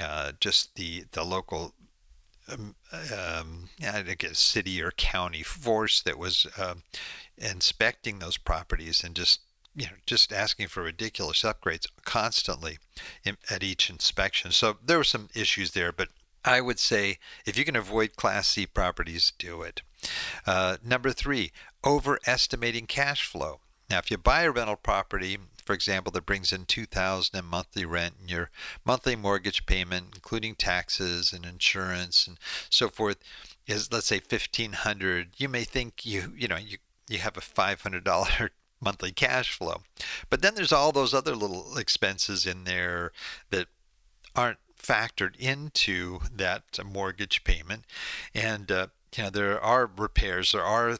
uh, 0.00 0.32
just 0.38 0.76
the 0.76 1.04
the 1.12 1.24
local 1.24 1.74
um, 2.52 2.74
um, 3.14 3.68
I 3.82 4.02
guess 4.18 4.38
city 4.38 4.82
or 4.82 4.90
county 4.90 5.42
force 5.42 6.02
that 6.02 6.18
was 6.18 6.46
uh, 6.58 6.74
inspecting 7.38 8.18
those 8.18 8.36
properties 8.36 9.02
and 9.04 9.14
just 9.14 9.40
you 9.74 9.86
know 9.86 9.92
just 10.06 10.32
asking 10.32 10.68
for 10.68 10.82
ridiculous 10.82 11.42
upgrades 11.42 11.86
constantly 12.04 12.78
in, 13.24 13.36
at 13.48 13.62
each 13.62 13.88
inspection. 13.90 14.50
So 14.50 14.78
there 14.84 14.98
were 14.98 15.04
some 15.04 15.28
issues 15.34 15.72
there, 15.72 15.92
but 15.92 16.08
I 16.44 16.60
would 16.60 16.78
say 16.78 17.18
if 17.46 17.56
you 17.58 17.64
can 17.64 17.76
avoid 17.76 18.16
Class 18.16 18.48
C 18.48 18.66
properties, 18.66 19.32
do 19.38 19.62
it. 19.62 19.82
Uh, 20.46 20.78
number 20.84 21.12
three, 21.12 21.52
overestimating 21.84 22.86
cash 22.86 23.24
flow. 23.24 23.60
Now, 23.90 23.98
if 23.98 24.10
you 24.10 24.16
buy 24.16 24.42
a 24.42 24.50
rental 24.50 24.76
property, 24.76 25.38
for 25.70 25.74
example, 25.74 26.10
that 26.10 26.26
brings 26.26 26.52
in 26.52 26.64
2000 26.64 27.38
in 27.38 27.44
monthly 27.44 27.84
rent 27.84 28.14
and 28.18 28.28
your 28.28 28.50
monthly 28.84 29.14
mortgage 29.14 29.66
payment, 29.66 30.06
including 30.16 30.56
taxes 30.56 31.32
and 31.32 31.46
insurance 31.46 32.26
and 32.26 32.38
so 32.68 32.88
forth, 32.88 33.18
is 33.68 33.92
let's 33.92 34.06
say 34.08 34.16
1500 34.16 35.28
you 35.36 35.48
may 35.48 35.62
think 35.62 36.04
you 36.04 36.32
you 36.36 36.48
know 36.48 36.56
you 36.56 36.78
you 37.06 37.18
have 37.18 37.36
a 37.36 37.40
$500 37.40 38.50
monthly 38.80 39.12
cash 39.12 39.52
flow. 39.52 39.82
But 40.28 40.42
then 40.42 40.56
there's 40.56 40.72
all 40.72 40.90
those 40.90 41.14
other 41.14 41.36
little 41.36 41.76
expenses 41.78 42.46
in 42.46 42.64
there 42.64 43.12
that 43.50 43.68
aren't 44.34 44.58
factored 44.76 45.36
into 45.38 46.18
that 46.34 46.64
mortgage 46.84 47.44
payment. 47.44 47.84
And, 48.34 48.72
uh, 48.72 48.88
you 49.16 49.22
know, 49.22 49.30
there 49.30 49.60
are 49.60 49.88
repairs, 49.96 50.50
there 50.50 50.64
are 50.64 50.98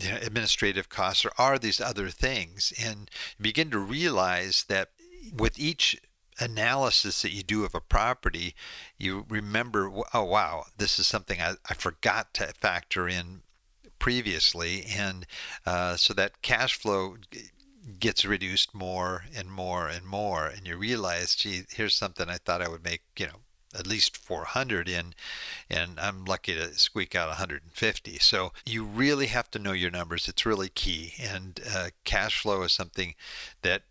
you 0.00 0.10
know, 0.10 0.18
administrative 0.22 0.88
costs, 0.88 1.24
or 1.24 1.32
are 1.38 1.58
these 1.58 1.80
other 1.80 2.08
things. 2.08 2.72
And 2.82 3.10
begin 3.40 3.70
to 3.70 3.78
realize 3.78 4.64
that 4.68 4.90
with 5.32 5.58
each 5.58 6.00
analysis 6.38 7.22
that 7.22 7.32
you 7.32 7.42
do 7.42 7.64
of 7.64 7.74
a 7.74 7.80
property, 7.80 8.54
you 8.98 9.26
remember, 9.28 9.92
oh, 10.14 10.24
wow, 10.24 10.64
this 10.76 10.98
is 10.98 11.06
something 11.06 11.40
I, 11.40 11.54
I 11.68 11.74
forgot 11.74 12.32
to 12.34 12.46
factor 12.48 13.08
in 13.08 13.42
previously. 13.98 14.86
And 14.90 15.26
uh, 15.66 15.96
so 15.96 16.14
that 16.14 16.42
cash 16.42 16.74
flow 16.74 17.16
gets 17.98 18.24
reduced 18.24 18.74
more 18.74 19.24
and 19.34 19.50
more 19.50 19.88
and 19.88 20.04
more 20.04 20.46
and 20.46 20.66
you 20.66 20.76
realize 20.76 21.34
gee 21.34 21.62
here's 21.70 21.96
something 21.96 22.28
i 22.28 22.36
thought 22.36 22.60
i 22.60 22.68
would 22.68 22.84
make 22.84 23.02
you 23.18 23.26
know 23.26 23.40
at 23.78 23.86
least 23.86 24.16
400 24.16 24.88
in 24.88 25.14
and 25.68 25.98
i'm 26.00 26.24
lucky 26.24 26.54
to 26.54 26.74
squeak 26.74 27.14
out 27.14 27.28
150 27.28 28.18
so 28.18 28.52
you 28.66 28.84
really 28.84 29.26
have 29.26 29.50
to 29.50 29.58
know 29.58 29.72
your 29.72 29.90
numbers 29.90 30.28
it's 30.28 30.46
really 30.46 30.68
key 30.68 31.14
and 31.20 31.60
uh, 31.72 31.88
cash 32.04 32.40
flow 32.40 32.62
is 32.62 32.72
something 32.72 33.14
that 33.62 33.82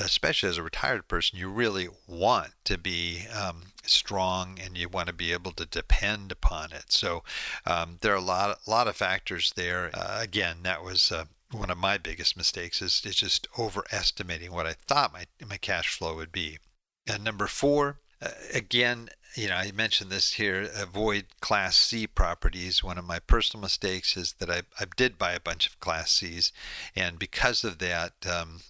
especially 0.00 0.48
as 0.48 0.56
a 0.56 0.62
retired 0.62 1.08
person, 1.08 1.38
you 1.38 1.48
really 1.48 1.88
want 2.06 2.52
to 2.64 2.78
be 2.78 3.26
um, 3.28 3.72
strong 3.84 4.58
and 4.62 4.76
you 4.76 4.88
want 4.88 5.06
to 5.08 5.12
be 5.12 5.32
able 5.32 5.52
to 5.52 5.66
depend 5.66 6.32
upon 6.32 6.72
it. 6.72 6.86
So 6.88 7.22
um, 7.66 7.98
there 8.00 8.12
are 8.12 8.16
a 8.16 8.20
lot, 8.22 8.58
a 8.66 8.70
lot 8.70 8.88
of 8.88 8.96
factors 8.96 9.52
there. 9.56 9.90
Uh, 9.92 10.18
again, 10.20 10.58
that 10.62 10.82
was 10.82 11.12
uh, 11.12 11.24
one 11.52 11.70
of 11.70 11.78
my 11.78 11.98
biggest 11.98 12.36
mistakes 12.36 12.80
is, 12.80 13.02
is 13.04 13.16
just 13.16 13.48
overestimating 13.58 14.52
what 14.52 14.66
I 14.66 14.72
thought 14.72 15.12
my, 15.12 15.26
my 15.46 15.56
cash 15.56 15.88
flow 15.96 16.16
would 16.16 16.32
be. 16.32 16.58
And 17.06 17.24
number 17.24 17.46
four, 17.46 17.98
uh, 18.22 18.30
again, 18.54 19.08
you 19.34 19.48
know, 19.48 19.54
I 19.54 19.70
mentioned 19.72 20.10
this 20.10 20.32
here 20.32 20.68
avoid 20.74 21.26
Class 21.40 21.76
C 21.76 22.06
properties. 22.06 22.82
One 22.82 22.98
of 22.98 23.04
my 23.04 23.18
personal 23.18 23.62
mistakes 23.62 24.16
is 24.16 24.34
that 24.34 24.50
I, 24.50 24.62
I 24.78 24.86
did 24.96 25.18
buy 25.18 25.32
a 25.32 25.40
bunch 25.40 25.66
of 25.66 25.78
Class 25.80 26.10
Cs, 26.12 26.52
and 26.96 27.18
because 27.18 27.64
of 27.64 27.78
that, 27.78 28.12
um, 28.26 28.60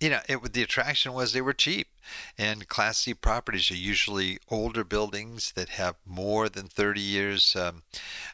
you 0.00 0.10
know, 0.10 0.20
it 0.28 0.52
the 0.52 0.62
attraction 0.62 1.12
was 1.12 1.32
they 1.32 1.40
were 1.40 1.52
cheap. 1.52 1.88
And 2.38 2.68
Class 2.68 2.98
C 2.98 3.14
properties 3.14 3.70
are 3.70 3.76
usually 3.76 4.38
older 4.48 4.84
buildings 4.84 5.52
that 5.52 5.70
have 5.70 5.96
more 6.06 6.48
than 6.48 6.66
30 6.66 7.00
years 7.00 7.56
um, 7.56 7.82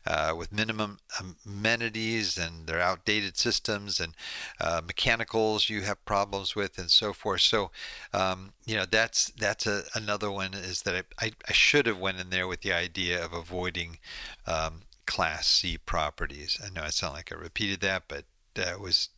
uh, 0.06 0.34
with 0.36 0.52
minimum 0.52 0.98
amenities 1.44 2.38
and 2.38 2.66
they're 2.66 2.80
outdated 2.80 3.36
systems 3.36 4.00
and 4.00 4.14
uh, 4.60 4.80
mechanicals 4.86 5.68
you 5.68 5.82
have 5.82 6.04
problems 6.04 6.54
with 6.54 6.78
and 6.78 6.90
so 6.90 7.12
forth. 7.12 7.42
So, 7.42 7.70
um, 8.12 8.52
you 8.64 8.76
know, 8.76 8.86
that's 8.90 9.26
that's 9.30 9.66
a, 9.66 9.84
another 9.94 10.30
one 10.30 10.54
is 10.54 10.82
that 10.82 10.94
I, 10.94 11.26
I, 11.26 11.30
I, 11.48 11.52
should 11.52 11.86
have 11.86 11.98
went 11.98 12.20
in 12.20 12.30
there 12.30 12.46
with 12.46 12.62
the 12.62 12.72
idea 12.72 13.24
of 13.24 13.32
avoiding 13.32 13.98
um, 14.46 14.82
Class 15.06 15.46
C 15.46 15.78
properties. 15.78 16.58
I 16.64 16.70
know 16.70 16.82
I 16.82 16.90
sound 16.90 17.14
like 17.14 17.32
I 17.32 17.36
repeated 17.36 17.80
that, 17.80 18.04
but 18.08 18.24
that 18.54 18.80
was 18.80 19.10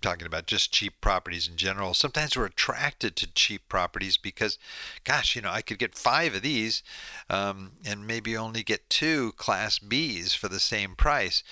talking 0.00 0.26
about 0.26 0.46
just 0.46 0.72
cheap 0.72 1.00
properties 1.00 1.48
in 1.48 1.56
general. 1.56 1.94
Sometimes 1.94 2.36
we're 2.36 2.46
attracted 2.46 3.16
to 3.16 3.32
cheap 3.32 3.68
properties 3.68 4.16
because, 4.16 4.58
gosh, 5.04 5.34
you 5.34 5.42
know, 5.42 5.50
I 5.50 5.62
could 5.62 5.78
get 5.78 5.94
five 5.96 6.34
of 6.34 6.42
these 6.42 6.82
um, 7.28 7.72
and 7.84 8.06
maybe 8.06 8.36
only 8.36 8.62
get 8.62 8.90
two 8.90 9.32
Class 9.32 9.78
Bs 9.78 10.36
for 10.36 10.48
the 10.48 10.60
same 10.60 10.94
price. 10.94 11.42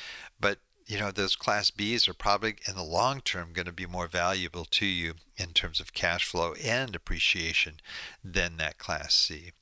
But, 0.41 0.59
you 0.87 0.99
know, 0.99 1.11
those 1.11 1.37
Class 1.37 1.71
Bs 1.71 2.09
are 2.09 2.15
probably 2.15 2.57
in 2.69 2.77
the 2.77 2.83
long 2.83 3.21
term 3.21 3.53
going 3.53 3.67
to 3.67 3.73
be 3.73 3.87
more 3.87 4.09
valuable 4.09 4.65
to 4.65 4.87
you 4.87 5.15
in 5.37 5.49
terms 5.49 5.81
of 5.81 5.93
cash 5.93 6.25
flow 6.25 6.55
and 6.65 6.95
appreciation 6.95 7.81
than 8.23 8.57
that 8.59 8.79
Class 8.79 9.15
C. 9.15 9.53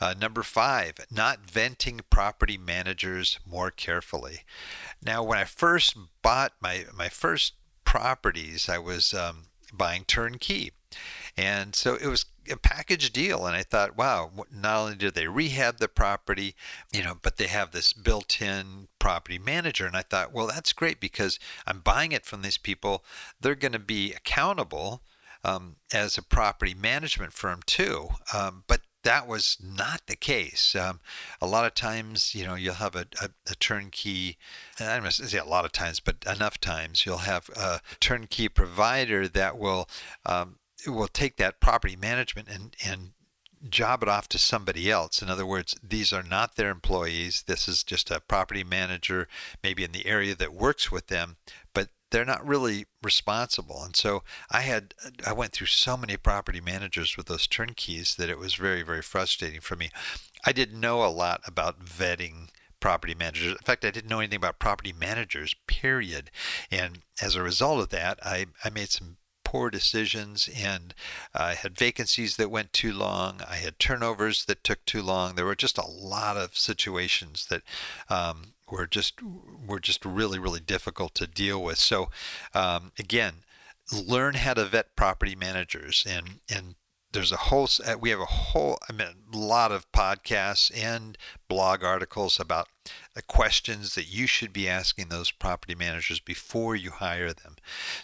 Uh, 0.00 0.14
number 0.18 0.42
five, 0.42 0.94
not 1.10 1.40
venting 1.40 2.00
property 2.08 2.56
managers 2.56 3.38
more 3.46 3.70
carefully. 3.70 4.40
Now, 5.04 5.22
when 5.22 5.38
I 5.38 5.44
first 5.44 5.96
bought 6.22 6.54
my, 6.60 6.86
my 6.96 7.08
first 7.10 7.52
properties 7.92 8.70
I 8.70 8.78
was 8.78 9.12
um, 9.12 9.48
buying 9.70 10.04
turnkey. 10.06 10.72
And 11.36 11.74
so 11.74 11.96
it 11.96 12.06
was 12.06 12.24
a 12.50 12.56
package 12.56 13.12
deal. 13.12 13.44
And 13.44 13.54
I 13.54 13.62
thought, 13.62 13.98
wow, 13.98 14.30
not 14.50 14.78
only 14.78 14.94
do 14.96 15.10
they 15.10 15.26
rehab 15.26 15.76
the 15.76 15.88
property, 15.88 16.54
you 16.90 17.02
know, 17.02 17.18
but 17.20 17.36
they 17.36 17.48
have 17.48 17.72
this 17.72 17.92
built 17.92 18.40
in 18.40 18.88
property 18.98 19.38
manager. 19.38 19.84
And 19.84 19.94
I 19.94 20.00
thought, 20.00 20.32
well, 20.32 20.46
that's 20.46 20.72
great 20.72 21.00
because 21.00 21.38
I'm 21.66 21.80
buying 21.80 22.12
it 22.12 22.24
from 22.24 22.40
these 22.40 22.56
people. 22.56 23.04
They're 23.38 23.54
going 23.54 23.72
to 23.72 23.78
be 23.78 24.14
accountable 24.14 25.02
um, 25.44 25.76
as 25.92 26.16
a 26.16 26.22
property 26.22 26.72
management 26.72 27.34
firm 27.34 27.60
too. 27.66 28.08
Um, 28.32 28.64
but 28.68 28.80
that 29.02 29.26
was 29.26 29.56
not 29.62 30.02
the 30.06 30.16
case. 30.16 30.74
Um, 30.74 31.00
a 31.40 31.46
lot 31.46 31.64
of 31.64 31.74
times, 31.74 32.34
you 32.34 32.44
know, 32.46 32.54
you'll 32.54 32.74
have 32.74 32.96
a, 32.96 33.06
a, 33.20 33.30
a 33.50 33.54
turnkey, 33.56 34.38
I 34.78 34.98
don't 34.98 35.10
say 35.12 35.38
a 35.38 35.44
lot 35.44 35.64
of 35.64 35.72
times, 35.72 36.00
but 36.00 36.24
enough 36.26 36.60
times, 36.60 37.04
you'll 37.04 37.18
have 37.18 37.48
a 37.50 37.80
turnkey 38.00 38.48
provider 38.48 39.28
that 39.28 39.58
will 39.58 39.88
um, 40.26 40.56
will 40.86 41.08
take 41.08 41.36
that 41.36 41.60
property 41.60 41.96
management 41.96 42.48
and, 42.48 42.76
and 42.84 43.12
job 43.68 44.02
it 44.02 44.08
off 44.08 44.28
to 44.28 44.38
somebody 44.38 44.90
else. 44.90 45.22
In 45.22 45.30
other 45.30 45.46
words, 45.46 45.76
these 45.82 46.12
are 46.12 46.22
not 46.22 46.56
their 46.56 46.70
employees. 46.70 47.44
This 47.46 47.68
is 47.68 47.84
just 47.84 48.10
a 48.10 48.20
property 48.20 48.64
manager, 48.64 49.28
maybe 49.62 49.84
in 49.84 49.92
the 49.92 50.06
area 50.06 50.34
that 50.34 50.52
works 50.52 50.90
with 50.90 51.06
them, 51.06 51.36
they're 52.12 52.24
not 52.24 52.46
really 52.46 52.86
responsible. 53.02 53.82
And 53.82 53.96
so 53.96 54.22
I 54.50 54.60
had 54.60 54.94
I 55.26 55.32
went 55.32 55.52
through 55.52 55.66
so 55.66 55.96
many 55.96 56.16
property 56.16 56.60
managers 56.60 57.16
with 57.16 57.26
those 57.26 57.46
turnkeys 57.46 58.14
that 58.16 58.30
it 58.30 58.38
was 58.38 58.54
very 58.54 58.82
very 58.82 59.02
frustrating 59.02 59.60
for 59.60 59.74
me. 59.74 59.90
I 60.46 60.52
didn't 60.52 60.80
know 60.80 61.04
a 61.04 61.06
lot 61.06 61.40
about 61.44 61.84
vetting 61.84 62.48
property 62.78 63.14
managers. 63.14 63.52
In 63.52 63.58
fact, 63.58 63.84
I 63.84 63.90
didn't 63.90 64.10
know 64.10 64.18
anything 64.18 64.36
about 64.36 64.58
property 64.58 64.92
managers, 64.92 65.54
period. 65.66 66.30
And 66.70 66.98
as 67.20 67.36
a 67.36 67.42
result 67.42 67.80
of 67.80 67.88
that, 67.90 68.18
I, 68.24 68.46
I 68.64 68.70
made 68.70 68.90
some 68.90 69.18
poor 69.44 69.70
decisions 69.70 70.48
and 70.56 70.94
I 71.34 71.54
had 71.54 71.78
vacancies 71.78 72.36
that 72.36 72.50
went 72.50 72.72
too 72.72 72.92
long. 72.92 73.40
I 73.48 73.56
had 73.56 73.78
turnovers 73.78 74.46
that 74.46 74.64
took 74.64 74.84
too 74.84 75.02
long. 75.02 75.34
There 75.34 75.44
were 75.44 75.54
just 75.54 75.78
a 75.78 75.86
lot 75.86 76.36
of 76.36 76.56
situations 76.56 77.46
that 77.50 77.62
um, 78.08 78.54
were 78.72 78.86
just 78.86 79.20
were 79.66 79.78
just 79.78 80.04
really 80.04 80.38
really 80.38 80.60
difficult 80.60 81.14
to 81.16 81.26
deal 81.26 81.62
with. 81.62 81.78
So 81.78 82.10
um, 82.54 82.92
again, 82.98 83.44
learn 83.92 84.34
how 84.34 84.54
to 84.54 84.64
vet 84.64 84.96
property 84.96 85.36
managers 85.36 86.04
and 86.08 86.40
and 86.48 86.74
there's 87.12 87.32
a 87.32 87.36
whole 87.36 87.68
we 88.00 88.08
have 88.08 88.20
a 88.20 88.24
whole 88.24 88.78
I 88.88 88.92
mean 88.92 89.08
a 89.32 89.36
lot 89.36 89.70
of 89.70 89.90
podcasts 89.92 90.72
and 90.74 91.18
blog 91.46 91.84
articles 91.84 92.40
about 92.40 92.68
the 93.14 93.22
questions 93.22 93.94
that 93.94 94.08
you 94.08 94.26
should 94.26 94.52
be 94.52 94.68
asking 94.68 95.08
those 95.08 95.30
property 95.30 95.74
managers 95.74 96.20
before 96.20 96.74
you 96.74 96.90
hire 96.90 97.34
them. 97.34 97.56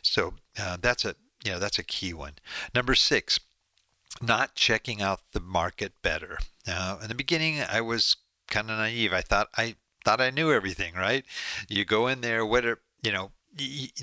So 0.03 0.35
uh, 0.61 0.77
that's 0.81 1.07
a 1.07 1.17
you 1.45 1.53
know 1.53 1.59
that's 1.59 1.79
a 1.79 1.85
key 1.85 2.13
one. 2.13 2.35
Number 2.75 2.95
six, 2.95 3.41
not 4.21 4.55
checking 4.55 5.01
out 5.01 5.21
the 5.33 5.41
market 5.41 5.93
better. 6.03 6.39
Now, 6.67 6.99
in 7.01 7.09
the 7.09 7.15
beginning, 7.15 7.61
I 7.61 7.81
was 7.81 8.17
kind 8.51 8.71
of 8.71 8.77
naive. 8.77 9.13
I 9.15 9.23
thought 9.23 9.49
I 9.57 9.77
thought 10.09 10.21
I 10.23 10.31
knew 10.31 10.51
everything. 10.53 10.95
Right? 10.95 11.25
You 11.69 11.85
go 11.85 12.07
in 12.07 12.23
there, 12.23 12.47
what 12.47 12.65
are 12.65 12.81
you 13.03 13.13
know 13.13 13.33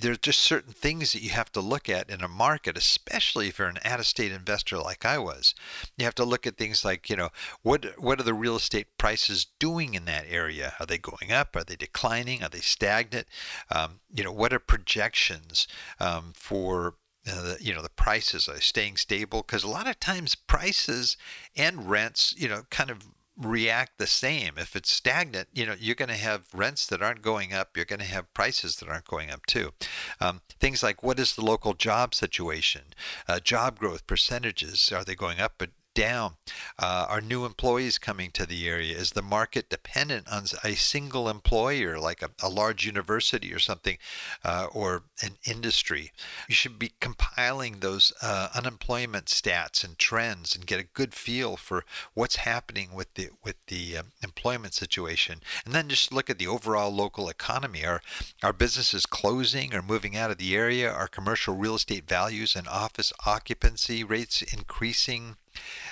there's 0.01 0.17
just 0.17 0.39
certain 0.39 0.73
things 0.73 1.13
that 1.13 1.21
you 1.21 1.29
have 1.29 1.51
to 1.53 1.61
look 1.61 1.87
at 1.87 2.09
in 2.09 2.21
a 2.21 2.27
market, 2.27 2.77
especially 2.77 3.47
if 3.47 3.57
you're 3.57 3.69
an 3.69 3.79
out-of-state 3.85 4.31
investor 4.31 4.77
like 4.77 5.05
I 5.05 5.17
was. 5.17 5.55
You 5.97 6.03
have 6.03 6.15
to 6.15 6.25
look 6.25 6.45
at 6.45 6.57
things 6.57 6.83
like, 6.83 7.09
you 7.09 7.15
know, 7.15 7.29
what 7.61 7.85
what 7.97 8.19
are 8.19 8.23
the 8.23 8.33
real 8.33 8.57
estate 8.57 8.97
prices 8.97 9.47
doing 9.59 9.93
in 9.93 10.05
that 10.05 10.25
area? 10.27 10.73
Are 10.79 10.85
they 10.85 10.97
going 10.97 11.31
up? 11.31 11.55
Are 11.55 11.63
they 11.63 11.75
declining? 11.75 12.43
Are 12.43 12.49
they 12.49 12.59
stagnant? 12.59 13.27
Um, 13.71 14.01
you 14.13 14.23
know, 14.23 14.31
what 14.31 14.53
are 14.53 14.59
projections 14.59 15.67
um, 15.99 16.33
for 16.35 16.95
uh, 17.27 17.41
the, 17.41 17.57
you 17.59 17.73
know 17.73 17.81
the 17.81 17.89
prices 17.89 18.47
are 18.47 18.61
staying 18.61 18.97
stable 18.97 19.41
because 19.41 19.63
a 19.63 19.69
lot 19.69 19.87
of 19.87 19.99
times 19.99 20.35
prices 20.35 21.17
and 21.55 21.89
rents 21.89 22.35
you 22.37 22.47
know 22.47 22.63
kind 22.69 22.91
of 22.91 22.99
react 23.37 23.97
the 23.97 24.07
same. 24.07 24.53
If 24.57 24.75
it's 24.75 24.91
stagnant, 24.91 25.49
you 25.53 25.65
know, 25.65 25.75
you're 25.77 25.95
going 25.95 26.09
to 26.09 26.15
have 26.15 26.47
rents 26.53 26.85
that 26.87 27.01
aren't 27.01 27.21
going 27.21 27.53
up. 27.53 27.75
You're 27.75 27.85
going 27.85 27.99
to 27.99 28.05
have 28.05 28.33
prices 28.33 28.77
that 28.77 28.89
aren't 28.89 29.05
going 29.05 29.29
up 29.29 29.45
too. 29.45 29.71
Um, 30.19 30.41
things 30.59 30.81
like 30.81 31.03
what 31.03 31.19
is 31.19 31.35
the 31.35 31.45
local 31.45 31.73
job 31.73 32.13
situation, 32.13 32.81
uh, 33.27 33.39
job 33.39 33.79
growth 33.79 34.07
percentages? 34.07 34.91
Are 34.91 35.03
they 35.03 35.15
going 35.15 35.39
up? 35.39 35.61
Down? 35.95 36.35
Uh, 36.77 37.07
are 37.09 37.21
new 37.21 37.45
employees 37.45 37.97
coming 37.97 38.29
to 38.31 38.45
the 38.45 38.67
area? 38.67 38.95
Is 38.95 39.11
the 39.11 39.21
market 39.21 39.69
dependent 39.69 40.27
on 40.27 40.43
a 40.63 40.75
single 40.75 41.27
employer, 41.27 41.97
like 41.97 42.21
a, 42.21 42.29
a 42.43 42.49
large 42.49 42.85
university 42.85 43.51
or 43.53 43.59
something, 43.59 43.97
uh, 44.43 44.67
or 44.71 45.03
an 45.23 45.37
industry? 45.45 46.11
You 46.47 46.53
should 46.53 46.77
be 46.77 46.91
compiling 46.99 47.79
those 47.79 48.11
uh, 48.21 48.49
unemployment 48.53 49.25
stats 49.25 49.83
and 49.83 49.97
trends 49.97 50.55
and 50.55 50.67
get 50.67 50.79
a 50.79 50.83
good 50.83 51.15
feel 51.15 51.55
for 51.55 51.85
what's 52.13 52.35
happening 52.35 52.93
with 52.93 53.13
the 53.15 53.29
with 53.43 53.55
the 53.67 53.97
um, 53.97 54.11
employment 54.21 54.73
situation, 54.73 55.41
and 55.65 55.73
then 55.73 55.89
just 55.89 56.13
look 56.13 56.29
at 56.29 56.37
the 56.37 56.47
overall 56.47 56.91
local 56.93 57.29
economy. 57.29 57.85
Are 57.85 58.01
are 58.43 58.53
businesses 58.53 59.05
closing 59.05 59.73
or 59.73 59.81
moving 59.81 60.15
out 60.15 60.29
of 60.29 60.37
the 60.37 60.55
area? 60.55 60.91
Are 60.91 61.07
commercial 61.07 61.55
real 61.55 61.75
estate 61.75 62.07
values 62.07 62.55
and 62.55 62.67
office 62.67 63.13
occupancy 63.25 64.03
rates 64.03 64.41
increasing? 64.41 65.37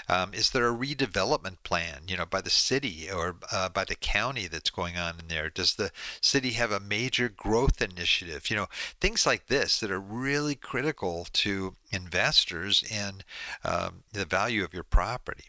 Um, 0.10 0.34
is 0.34 0.50
there 0.50 0.68
a 0.68 0.76
redevelopment 0.76 1.58
plan, 1.64 2.04
you 2.08 2.18
know, 2.18 2.26
by 2.26 2.42
the 2.42 2.50
city 2.50 3.10
or 3.10 3.36
uh, 3.52 3.70
by 3.70 3.86
the 3.86 3.96
county 3.96 4.48
that's 4.48 4.70
going 4.70 4.98
on 4.98 5.20
in 5.20 5.28
there? 5.28 5.50
Does 5.50 5.76
the 5.76 5.92
city 6.22 6.52
have 6.52 6.72
a 6.72 6.80
major 6.80 7.30
growth 7.30 7.82
initiative? 7.82 8.50
You 8.50 8.58
know, 8.58 8.68
things 9.00 9.26
like 9.26 9.48
this 9.48 9.80
that 9.80 9.92
are 9.92 10.00
really 10.00 10.56
critical 10.56 11.28
to 11.34 11.76
investors 11.92 12.84
and 12.92 13.24
um, 13.64 14.04
the 14.12 14.26
value 14.26 14.64
of 14.64 14.74
your 14.74 14.84
property. 14.84 15.46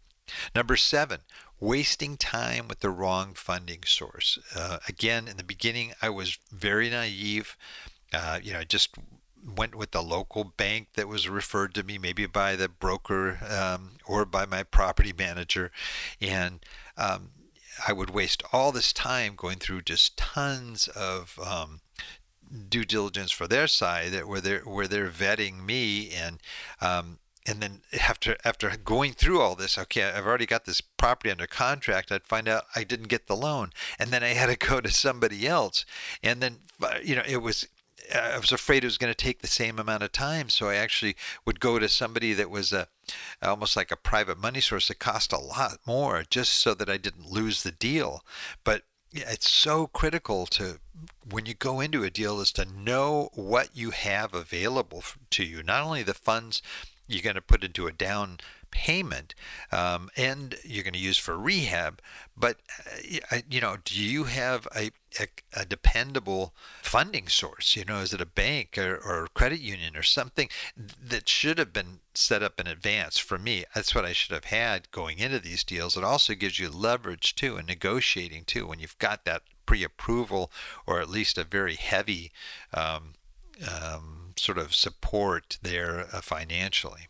Number 0.55 0.77
seven, 0.77 1.21
wasting 1.61 2.17
time 2.17 2.69
with 2.69 2.81
the 2.81 2.91
wrong 2.91 3.35
funding 3.35 3.83
source. 3.85 4.39
Uh, 4.55 4.79
again, 4.89 5.29
in 5.29 5.37
the 5.37 5.45
beginning, 5.45 5.93
I 6.01 6.11
was 6.11 6.39
very 6.51 6.91
naive. 6.91 7.57
Uh, 8.13 8.39
you 8.43 8.53
know, 8.53 8.61
I 8.61 8.65
just 8.65 8.91
went 9.45 9.75
with 9.75 9.91
the 9.91 10.03
local 10.03 10.45
bank 10.45 10.89
that 10.95 11.09
was 11.09 11.29
referred 11.29 11.75
to 11.75 11.83
me, 11.83 11.99
maybe 11.99 12.27
by 12.27 12.57
the 12.57 12.69
broker 12.69 13.39
um, 13.49 13.93
or 14.07 14.25
by 14.25 14.47
my 14.47 14.63
property 14.63 15.13
manager, 15.17 15.71
and 16.21 16.65
um, 16.97 17.31
I 17.87 17.93
would 17.93 18.11
waste 18.11 18.43
all 18.53 18.73
this 18.73 18.93
time 18.93 19.35
going 19.37 19.59
through 19.59 19.83
just 19.83 20.17
tons 20.17 20.89
of 20.89 21.39
um, 21.45 21.81
due 22.69 22.85
diligence 22.85 23.33
for 23.33 23.47
their 23.47 23.67
side, 23.67 24.13
that 24.13 24.29
where 24.29 24.41
they're 24.41 24.61
where 24.61 24.89
they're 24.89 25.11
vetting 25.11 25.65
me 25.65 26.11
and. 26.11 26.41
Um, 26.81 27.19
and 27.47 27.61
then 27.61 27.83
after 28.01 28.39
after 28.43 28.75
going 28.83 29.13
through 29.13 29.39
all 29.39 29.55
this, 29.55 29.77
okay, 29.77 30.03
I've 30.05 30.25
already 30.25 30.47
got 30.47 30.65
this 30.65 30.81
property 30.81 31.31
under 31.31 31.47
contract. 31.47 32.11
I'd 32.11 32.27
find 32.27 32.49
out 32.49 32.65
I 32.75 32.85
didn't 32.85 33.09
get 33.09 33.27
the 33.27 33.37
loan, 33.37 33.71
and 33.99 34.11
then 34.11 34.23
I 34.25 34.29
had 34.29 34.47
to 34.47 34.57
go 34.57 34.81
to 34.81 34.91
somebody 34.91 35.47
else, 35.47 35.85
and 36.23 36.41
then 36.41 36.57
uh, 36.83 36.95
you 37.05 37.15
know 37.15 37.23
it 37.29 37.43
was 37.43 37.69
I 38.13 38.39
was 38.39 38.53
afraid 38.53 38.83
it 38.83 38.89
was 38.89 38.99
going 38.99 39.13
to 39.13 39.25
take 39.25 39.41
the 39.41 39.47
same 39.47 39.79
amount 39.79 40.03
of 40.03 40.13
time, 40.13 40.49
so 40.49 40.69
I 40.69 40.77
actually 40.77 41.17
would 41.47 41.61
go 41.61 41.79
to 41.79 41.89
somebody 41.89 42.33
that 42.33 42.51
was 42.51 42.73
a 42.73 42.89
almost 43.43 43.77
like 43.77 43.91
a 43.91 43.97
private 43.97 44.39
money 44.39 44.61
source 44.61 44.89
that 44.89 44.99
cost 44.99 45.33
a 45.33 45.39
lot 45.39 45.79
more, 45.87 46.25
just 46.29 46.53
so 46.55 46.75
that 46.75 46.91
I 46.91 46.97
didn't 46.97 47.31
lose 47.31 47.63
the 47.63 47.73
deal. 47.73 48.25
But 48.65 48.83
it's 49.13 49.49
so 49.49 49.87
critical 49.87 50.47
to 50.47 50.81
when 51.31 51.47
you 51.47 51.55
go 51.55 51.81
into 51.81 52.03
a 52.03 52.11
deal 52.11 52.41
is 52.41 52.53
to 52.53 52.65
know 52.65 53.29
what 53.35 53.71
you 53.75 53.91
have 53.91 54.35
available 54.35 55.05
to 55.31 55.45
you, 55.45 55.63
not 55.63 55.85
only 55.85 56.03
the 56.03 56.15
funds 56.15 56.63
you're 57.07 57.23
going 57.23 57.37
to 57.37 57.43
put 57.43 57.63
into 57.63 57.87
a 57.87 57.93
down 57.93 58.39
payment 58.75 59.35
um, 59.71 60.11
and 60.17 60.57
you're 60.65 60.83
going 60.83 60.93
to 60.93 60.99
use 60.99 61.17
for 61.17 61.39
rehab 61.39 62.03
but 62.37 62.57
uh, 63.31 63.39
you 63.49 63.61
know 63.61 63.77
do 63.85 63.99
you 63.99 64.25
have 64.25 64.67
a, 64.77 64.91
a, 65.21 65.29
a, 65.55 65.65
dependable 65.65 66.53
funding 66.83 67.29
source? 67.29 67.77
You 67.77 67.85
know 67.85 68.01
is 68.01 68.13
it 68.13 68.21
a 68.21 68.27
bank 68.27 68.77
or, 68.77 68.97
or 68.97 69.29
credit 69.35 69.61
union 69.61 69.97
or 69.97 70.03
something 70.03 70.49
that 70.77 71.29
should 71.29 71.59
have 71.59 71.73
been 71.73 72.01
set 72.15 72.43
up 72.43 72.59
in 72.59 72.67
advance? 72.67 73.19
For 73.19 73.39
me 73.39 73.65
that's 73.75 73.95
what 73.95 74.05
i 74.05 74.13
should 74.13 74.35
have 74.35 74.47
had 74.47 74.91
going 74.91 75.19
into 75.19 75.39
these 75.39 75.65
deals. 75.65 75.97
It 75.97 76.05
also 76.05 76.35
gives 76.35 76.59
you 76.59 76.69
leverage 76.69 77.37
too 77.37 77.57
and 77.57 77.67
negotiating 77.67 78.45
too 78.45 78.67
when 78.67 78.81
you've 78.81 78.99
got 78.99 79.25
that 79.25 79.43
pre-approval 79.65 80.51
or 80.87 81.01
at 81.01 81.09
least 81.09 81.39
a 81.39 81.45
very 81.45 81.77
heavy 81.77 82.33
um, 82.75 83.15
um, 83.73 84.33
sort 84.37 84.59
of 84.59 84.75
support 84.75 85.59
there 85.63 86.09
uh, 86.13 86.21
financially 86.21 87.07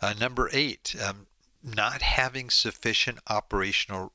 uh, 0.00 0.14
number 0.18 0.48
eight, 0.52 0.96
um, 1.02 1.26
not 1.62 2.02
having 2.02 2.50
sufficient 2.50 3.18
operational 3.28 4.12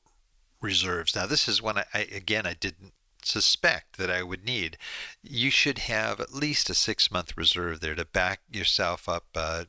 reserves. 0.60 1.14
Now, 1.14 1.26
this 1.26 1.48
is 1.48 1.62
one 1.62 1.78
I, 1.78 1.84
I, 1.94 2.00
again 2.00 2.46
I 2.46 2.54
didn't 2.54 2.92
suspect 3.22 3.96
that 3.98 4.10
I 4.10 4.22
would 4.22 4.44
need. 4.44 4.78
You 5.22 5.50
should 5.50 5.78
have 5.78 6.20
at 6.20 6.32
least 6.32 6.70
a 6.70 6.74
six 6.74 7.10
month 7.10 7.36
reserve 7.36 7.80
there 7.80 7.94
to 7.94 8.04
back 8.04 8.40
yourself 8.50 9.08
up 9.08 9.26
uh, 9.34 9.64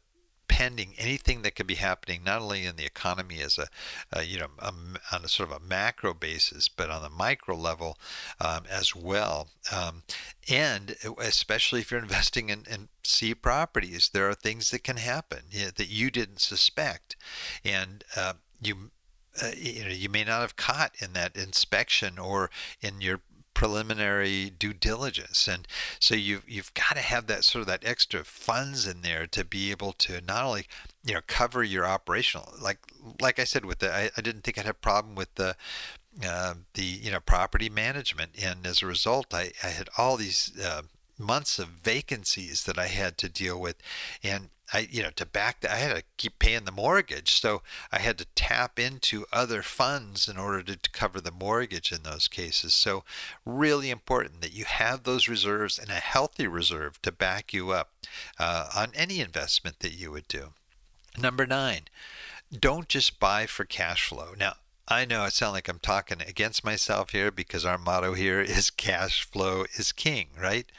pending 0.48 0.94
anything 0.98 1.42
that 1.42 1.56
could 1.56 1.68
be 1.68 1.76
happening 1.76 2.22
not 2.24 2.42
only 2.42 2.66
in 2.66 2.76
the 2.76 2.86
economy 2.86 3.42
as 3.42 3.58
a, 3.58 3.68
a 4.12 4.24
you 4.24 4.40
know 4.40 4.48
a, 4.60 4.74
on 5.12 5.24
a 5.24 5.28
sort 5.28 5.52
of 5.52 5.58
a 5.58 5.66
macro 5.66 6.14
basis 6.14 6.68
but 6.68 6.90
on 6.90 7.02
the 7.02 7.10
micro 7.10 7.56
level 7.56 7.98
um, 8.40 8.64
as 8.70 8.96
well. 8.96 9.50
Um, 9.72 10.04
and 10.50 10.96
especially 11.20 11.82
if 11.82 11.92
you're 11.92 12.00
investing 12.08 12.50
in, 12.50 12.64
in 12.70 12.90
properties 13.42 14.10
there 14.14 14.30
are 14.30 14.34
things 14.34 14.70
that 14.72 14.84
can 14.84 14.98
happen 14.98 15.40
you 15.50 15.66
know, 15.66 15.72
that 15.76 15.90
you 15.90 16.12
didn't 16.12 16.40
suspect. 16.40 17.16
And 17.64 18.04
uh, 18.16 18.34
you 18.62 18.92
uh, 19.42 19.52
you 19.56 19.84
know 19.84 19.92
you 19.92 20.10
may 20.10 20.24
not 20.24 20.42
have 20.42 20.56
caught 20.56 20.96
in 21.00 21.14
that 21.14 21.36
inspection 21.36 22.18
or 22.18 22.50
in 22.82 23.02
your 23.02 23.22
preliminary 23.58 24.52
due 24.52 24.72
diligence. 24.72 25.48
And 25.48 25.68
so 26.00 26.14
you've 26.14 26.48
you've 26.48 26.72
got 26.76 26.94
to 26.94 27.02
have 27.02 27.26
that 27.26 27.44
sort 27.44 27.62
of 27.62 27.68
that 27.68 27.84
extra 27.84 28.24
funds 28.24 28.86
in 28.86 29.02
there 29.02 29.26
to 29.26 29.44
be 29.44 29.72
able 29.72 29.94
to 29.94 30.22
not 30.22 30.46
only 30.46 30.68
you 31.04 31.16
know 31.16 31.22
cover 31.26 31.64
your 31.64 31.84
operational 31.84 32.54
like 32.62 32.78
like 33.20 33.40
I 33.40 33.46
said 33.46 33.66
with 33.66 33.80
the 33.80 33.92
I, 33.92 34.12
I 34.16 34.22
didn't 34.22 34.44
think 34.44 34.60
I'd 34.60 34.66
have 34.66 34.76
a 34.76 34.90
problem 34.92 35.16
with 35.16 35.34
the 35.36 35.56
uh, 36.24 36.54
the 36.76 36.84
you 36.84 37.10
know 37.10 37.20
property 37.20 37.68
management. 37.68 38.34
And 38.40 38.68
as 38.68 38.84
a 38.84 38.86
result 38.86 39.34
I, 39.34 39.54
I 39.64 39.70
had 39.70 39.90
all 39.98 40.18
these 40.18 40.52
uh, 40.64 40.84
months 41.18 41.58
of 41.58 41.70
vacancies 41.70 42.64
that 42.66 42.78
I 42.78 42.86
had 42.86 43.18
to 43.18 43.28
deal 43.28 43.60
with. 43.60 43.78
And 44.22 44.50
I, 44.74 44.88
you 44.92 45.02
know, 45.02 45.12
to 45.12 45.26
back 45.26 45.62
that, 45.62 45.72
I 45.72 45.78
had 45.78 45.96
to 45.96 46.04
keep 46.18 46.40
paying 46.40 46.66
the 46.66 46.72
mortgage. 46.72 47.40
So 47.40 47.62
I 47.92 48.00
had 48.00 48.18
to 48.18 48.26
tap 48.36 48.80
into 48.80 49.26
other 49.32 49.62
funds 49.62 50.28
in 50.28 50.38
order 50.38 50.62
to, 50.64 50.76
to, 50.76 50.90
cover 50.92 51.22
the 51.22 51.32
mortgage 51.32 51.92
in 51.92 52.04
those 52.04 52.28
cases. 52.28 52.74
So, 52.74 53.04
really 53.46 53.90
important 53.90 54.42
that 54.42 54.54
you 54.54 54.66
have 54.66 55.04
those 55.04 55.28
reserves 55.28 55.78
and 55.78 55.90
a 55.90 55.96
healthy 55.96 56.48
reserve 56.48 57.02
to 57.04 57.12
back 57.12 57.54
you 57.54 57.72
up 57.72 57.92
uh, 58.40 58.70
on 58.76 58.92
any 58.96 59.22
investment 59.22 59.80
that 59.80 59.94
you 59.94 60.12
would 60.12 60.28
do. 60.28 60.54
Number 61.18 61.46
nine, 61.46 61.84
don't 62.52 62.90
just 62.90 63.20
buy 63.20 63.46
for 63.46 63.64
cash 63.64 64.08
flow. 64.10 64.34
Now, 64.38 64.56
I 64.88 65.04
know 65.04 65.22
I 65.22 65.30
sound 65.30 65.54
like 65.54 65.68
I'm 65.68 65.80
talking 65.80 66.22
against 66.22 66.64
myself 66.64 67.12
here 67.12 67.30
because 67.30 67.66
our 67.66 67.78
motto 67.78 68.14
here 68.14 68.42
is 68.58 68.70
cash 68.70 69.24
flow 69.24 69.66
is 69.76 69.92
king, 69.92 70.30
right? 70.40 70.72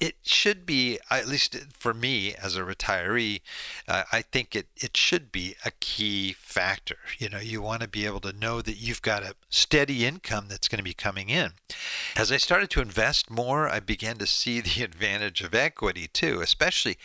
It 0.00 0.16
should 0.22 0.66
be 0.66 0.98
at 1.10 1.28
least 1.28 1.56
for 1.78 1.94
me 1.94 2.34
as 2.34 2.56
a 2.56 2.62
retiree 2.62 3.40
uh, 3.88 4.04
i 4.12 4.22
think 4.22 4.54
it, 4.56 4.66
it 4.76 4.96
should 4.96 5.30
be 5.32 5.54
a 5.64 5.70
key 5.80 6.34
factor. 6.38 6.98
You 7.18 7.28
know 7.28 7.38
you 7.38 7.60
want 7.60 7.82
to 7.82 7.88
be 7.88 8.06
able 8.06 8.20
to 8.20 8.32
know 8.32 8.62
that 8.62 8.76
you've 8.76 9.02
got 9.02 9.22
a 9.22 9.34
steady 9.48 10.04
income 10.04 10.46
that's 10.48 10.68
going 10.68 10.78
to 10.78 10.84
be 10.84 10.94
coming 10.94 11.28
in. 11.28 11.52
As 12.16 12.32
i 12.32 12.36
started 12.36 12.70
to 12.70 12.80
invest 12.80 13.30
more 13.30 13.68
i 13.68 13.80
began 13.80 14.16
to 14.18 14.26
see 14.26 14.60
the 14.60 14.82
advantage 14.90 15.40
of 15.40 15.54
equity 15.54 16.08
too 16.08 16.40
especially 16.40 16.98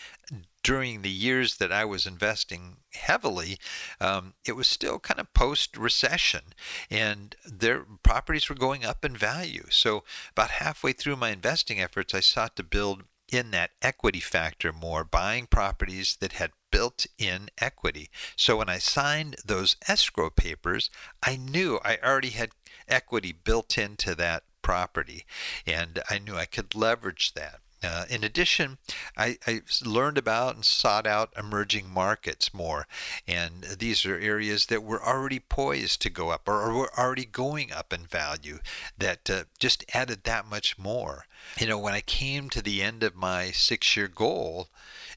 during 0.69 1.01
the 1.01 1.09
years 1.09 1.57
that 1.57 1.71
I 1.71 1.83
was 1.83 2.05
investing 2.05 2.77
heavily, 2.93 3.57
um, 3.99 4.35
it 4.45 4.51
was 4.51 4.67
still 4.67 4.99
kind 4.99 5.19
of 5.19 5.33
post 5.33 5.75
recession, 5.75 6.53
and 6.91 7.35
their 7.43 7.87
properties 8.03 8.47
were 8.47 8.55
going 8.55 8.85
up 8.85 9.03
in 9.03 9.17
value. 9.17 9.65
So, 9.71 10.03
about 10.33 10.51
halfway 10.51 10.93
through 10.93 11.15
my 11.15 11.31
investing 11.31 11.81
efforts, 11.81 12.13
I 12.13 12.19
sought 12.19 12.55
to 12.57 12.63
build 12.63 13.05
in 13.31 13.49
that 13.49 13.71
equity 13.81 14.19
factor 14.19 14.71
more, 14.71 15.03
buying 15.03 15.47
properties 15.47 16.17
that 16.19 16.33
had 16.33 16.51
built 16.71 17.07
in 17.17 17.49
equity. 17.57 18.11
So 18.35 18.57
when 18.57 18.69
I 18.69 18.77
signed 18.77 19.37
those 19.43 19.75
escrow 19.87 20.29
papers, 20.29 20.91
I 21.23 21.35
knew 21.35 21.79
I 21.83 21.97
already 21.97 22.29
had 22.29 22.51
equity 22.87 23.31
built 23.31 23.75
into 23.75 24.13
that 24.15 24.43
property 24.61 25.25
and 25.65 26.03
I 26.11 26.19
knew 26.19 26.35
I 26.35 26.45
could 26.45 26.75
leverage 26.75 27.33
that. 27.33 27.61
Uh, 27.81 28.05
in 28.09 28.23
addition, 28.23 28.77
I, 29.15 29.37
I, 29.47 29.61
learned 29.85 30.17
about 30.17 30.55
and 30.55 30.65
sought 30.65 31.07
out 31.07 31.33
emerging 31.37 31.89
markets 31.89 32.53
more. 32.53 32.87
And 33.25 33.63
these 33.63 34.05
are 34.05 34.17
areas 34.17 34.65
that 34.65 34.83
were 34.83 35.01
already 35.01 35.39
poised 35.39 36.01
to 36.01 36.09
go 36.09 36.29
up 36.29 36.47
or, 36.47 36.73
were 36.73 36.99
already 36.99 37.25
going 37.25 37.71
up 37.71 37.93
in 37.93 38.05
value 38.05 38.59
that 38.97 39.29
uh, 39.29 39.43
just 39.59 39.85
added 39.93 40.23
that 40.25 40.45
much 40.45 40.77
more. 40.77 41.25
You 41.57 41.67
know, 41.67 41.79
when 41.79 41.93
I 41.93 42.01
came 42.01 42.49
to 42.49 42.61
the 42.61 42.81
end 42.81 43.01
of 43.01 43.15
my 43.15 43.51
six 43.51 43.95
year 43.95 44.09
goal, 44.09 44.67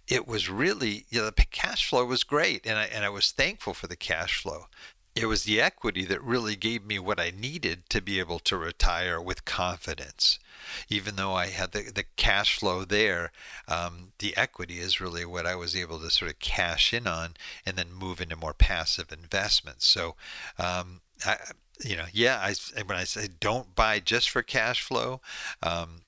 it 0.06 0.28
was 0.28 0.48
really, 0.48 1.06
you 1.10 1.20
know, 1.20 1.30
the 1.30 1.44
cash 1.50 1.88
flow 1.88 2.04
was 2.04 2.22
great. 2.22 2.64
And 2.64 2.78
I, 2.78 2.84
and 2.84 3.04
I 3.04 3.08
was 3.08 3.32
thankful 3.32 3.74
for 3.74 3.88
the 3.88 3.96
cash 3.96 4.40
flow 4.40 4.66
it 5.14 5.26
was 5.26 5.44
the 5.44 5.60
equity 5.60 6.06
that 6.06 6.22
really 6.22 6.56
gave 6.56 6.84
me 6.84 6.98
what 6.98 7.20
I 7.20 7.30
needed 7.30 7.88
to 7.90 8.00
be 8.00 8.18
able 8.18 8.38
to 8.40 8.56
retire 8.56 9.20
with 9.20 9.44
confidence. 9.44 10.38
Even 10.88 11.16
though 11.16 11.34
I 11.34 11.46
had 11.46 11.72
the, 11.72 11.90
the 11.94 12.04
cash 12.16 12.58
flow 12.58 12.84
there, 12.84 13.32
um, 13.68 14.12
the 14.18 14.36
equity 14.36 14.78
is 14.78 15.00
really 15.00 15.24
what 15.24 15.46
I 15.46 15.54
was 15.54 15.76
able 15.76 15.98
to 16.00 16.10
sort 16.10 16.30
of 16.30 16.38
cash 16.38 16.92
in 16.92 17.06
on 17.06 17.34
and 17.66 17.76
then 17.76 17.92
move 17.92 18.20
into 18.20 18.36
more 18.36 18.54
passive 18.54 19.12
investments. 19.12 19.86
So, 19.86 20.16
um, 20.58 21.00
I, 21.24 21.36
you 21.84 21.96
know, 21.96 22.06
yeah, 22.12 22.38
I, 22.40 22.54
when 22.82 22.98
I 22.98 23.04
say 23.04 23.28
don't 23.40 23.74
buy 23.74 24.00
just 24.00 24.30
for 24.30 24.42
cash 24.42 24.82
flow, 24.82 25.20
um, 25.62 26.02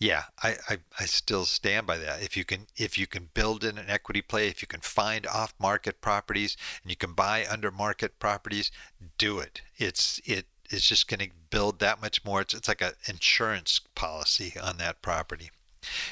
yeah, 0.00 0.24
I, 0.42 0.56
I, 0.68 0.78
I, 0.98 1.04
still 1.04 1.44
stand 1.44 1.86
by 1.86 1.98
that. 1.98 2.22
If 2.22 2.34
you 2.34 2.42
can 2.42 2.66
if 2.74 2.96
you 2.96 3.06
can 3.06 3.28
build 3.34 3.62
in 3.62 3.76
an 3.76 3.90
equity 3.90 4.22
play, 4.22 4.48
if 4.48 4.62
you 4.62 4.68
can 4.68 4.80
find 4.80 5.26
off 5.26 5.52
market 5.58 6.00
properties 6.00 6.56
and 6.82 6.90
you 6.90 6.96
can 6.96 7.12
buy 7.12 7.44
under 7.46 7.70
market 7.70 8.18
properties, 8.18 8.70
do 9.18 9.40
it. 9.40 9.60
It's 9.76 10.18
it 10.24 10.46
it's 10.70 10.88
just 10.88 11.08
going 11.08 11.20
to 11.20 11.30
build 11.50 11.80
that 11.80 12.00
much 12.00 12.24
more. 12.24 12.40
It's, 12.40 12.54
it's 12.54 12.68
like 12.68 12.80
an 12.80 12.92
insurance 13.06 13.80
policy 13.94 14.54
on 14.60 14.78
that 14.78 15.02
property. 15.02 15.50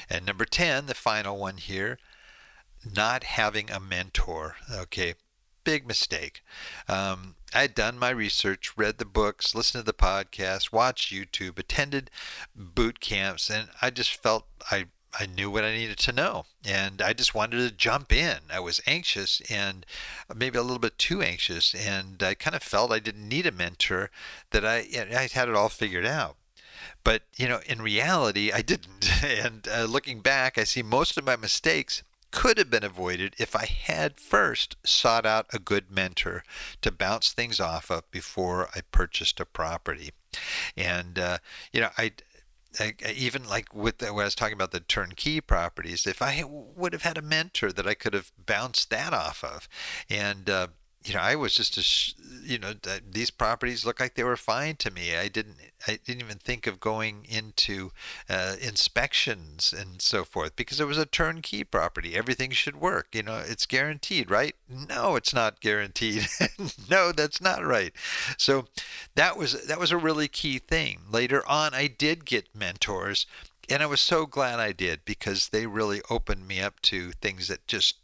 And 0.09 0.25
number 0.25 0.45
10, 0.45 0.85
the 0.85 0.93
final 0.93 1.37
one 1.37 1.57
here, 1.57 1.97
not 2.95 3.23
having 3.23 3.69
a 3.69 3.79
mentor. 3.79 4.55
Okay, 4.71 5.15
big 5.63 5.87
mistake. 5.87 6.41
Um, 6.87 7.35
I 7.53 7.61
had 7.61 7.75
done 7.75 7.97
my 7.97 8.09
research, 8.09 8.77
read 8.77 8.97
the 8.97 9.05
books, 9.05 9.55
listened 9.55 9.83
to 9.83 9.85
the 9.85 9.93
podcast, 9.93 10.71
watched 10.71 11.13
YouTube, 11.13 11.57
attended 11.59 12.09
boot 12.55 12.99
camps, 12.99 13.49
and 13.49 13.69
I 13.81 13.89
just 13.89 14.15
felt 14.15 14.45
I 14.71 14.87
I 15.17 15.25
knew 15.25 15.49
what 15.49 15.63
I 15.63 15.71
needed 15.71 15.97
to 15.99 16.11
know, 16.11 16.45
and 16.65 17.01
I 17.01 17.13
just 17.13 17.33
wanted 17.33 17.57
to 17.57 17.75
jump 17.75 18.11
in. 18.11 18.39
I 18.51 18.59
was 18.59 18.81
anxious 18.85 19.41
and 19.49 19.85
maybe 20.33 20.57
a 20.57 20.61
little 20.61 20.79
bit 20.79 20.97
too 20.97 21.21
anxious, 21.21 21.73
and 21.73 22.21
I 22.21 22.35
kind 22.35 22.55
of 22.55 22.63
felt 22.63 22.91
I 22.91 22.99
didn't 22.99 23.27
need 23.27 23.45
a 23.45 23.51
mentor. 23.51 24.11
That 24.51 24.65
I 24.65 24.85
I 24.95 25.27
had 25.31 25.49
it 25.49 25.55
all 25.55 25.69
figured 25.69 26.05
out. 26.05 26.35
But 27.03 27.23
you 27.37 27.47
know, 27.47 27.61
in 27.65 27.81
reality, 27.81 28.51
I 28.51 28.61
didn't. 28.61 29.09
And 29.23 29.67
uh, 29.67 29.83
looking 29.83 30.21
back, 30.21 30.57
I 30.57 30.63
see 30.63 30.81
most 30.81 31.17
of 31.17 31.25
my 31.25 31.35
mistakes 31.35 32.03
could 32.31 32.57
have 32.57 32.69
been 32.69 32.83
avoided 32.83 33.35
if 33.37 33.55
I 33.55 33.65
had 33.65 34.19
first 34.19 34.75
sought 34.83 35.25
out 35.25 35.47
a 35.51 35.59
good 35.59 35.91
mentor 35.91 36.43
to 36.81 36.91
bounce 36.91 37.31
things 37.33 37.59
off 37.59 37.89
of 37.89 38.09
before 38.11 38.69
I 38.75 38.81
purchased 38.91 39.39
a 39.39 39.45
property. 39.45 40.11
And, 40.77 41.17
uh, 41.17 41.39
you 41.73 41.81
know, 41.81 41.89
I, 41.97 42.03
I, 42.03 42.11
even 43.15 43.47
like 43.47 43.73
with 43.73 43.97
the, 43.97 44.13
when 44.13 44.23
I 44.23 44.27
was 44.27 44.35
talking 44.35 44.53
about 44.53 44.71
the 44.71 44.79
turnkey 44.79 45.41
properties, 45.41 46.05
if 46.05 46.21
I 46.21 46.43
would 46.45 46.93
have 46.93 47.01
had 47.01 47.17
a 47.17 47.21
mentor 47.21 47.71
that 47.71 47.87
I 47.87 47.93
could 47.93 48.13
have 48.13 48.31
bounced 48.45 48.89
that 48.91 49.13
off 49.13 49.43
of, 49.43 49.67
and 50.09 50.49
uh, 50.49 50.67
you 51.03 51.13
know, 51.13 51.21
I 51.21 51.35
was 51.35 51.55
just 51.55 51.77
a, 51.77 52.45
you 52.45 52.59
know, 52.59 52.73
these 53.09 53.31
properties 53.31 53.85
look 53.85 54.01
like 54.01 54.15
they 54.15 54.23
were 54.23 54.35
fine 54.35 54.75
to 54.77 54.91
me. 54.91 55.15
I 55.15 55.29
didn't, 55.29 55.55
I 55.87 55.97
didn't 56.03 56.21
even 56.21 56.37
think 56.37 56.67
of 56.67 56.81
going 56.81 57.25
into 57.29 57.91
uh, 58.29 58.57
inspections 58.61 59.73
and 59.77 60.01
so 60.01 60.25
forth 60.25 60.57
because 60.57 60.81
it 60.81 60.87
was 60.87 60.97
a 60.97 61.05
turnkey 61.05 61.63
property. 61.63 62.15
Everything 62.15 62.51
should 62.51 62.75
work. 62.75 63.07
You 63.13 63.23
know, 63.23 63.41
it's 63.45 63.65
guaranteed, 63.65 64.29
right? 64.29 64.55
No, 64.67 65.15
it's 65.15 65.33
not 65.33 65.61
guaranteed. 65.61 66.27
no, 66.89 67.13
that's 67.13 67.39
not 67.39 67.65
right. 67.65 67.93
So 68.37 68.67
that 69.15 69.37
was 69.37 69.65
that 69.67 69.79
was 69.79 69.91
a 69.91 69.97
really 69.97 70.27
key 70.27 70.59
thing. 70.59 70.99
Later 71.09 71.47
on, 71.47 71.73
I 71.73 71.87
did 71.87 72.25
get 72.25 72.53
mentors, 72.53 73.25
and 73.69 73.81
I 73.81 73.85
was 73.85 74.01
so 74.01 74.25
glad 74.25 74.59
I 74.59 74.73
did 74.73 75.05
because 75.05 75.49
they 75.49 75.65
really 75.65 76.01
opened 76.09 76.45
me 76.45 76.59
up 76.59 76.81
to 76.83 77.11
things 77.13 77.47
that 77.47 77.65
just 77.67 77.95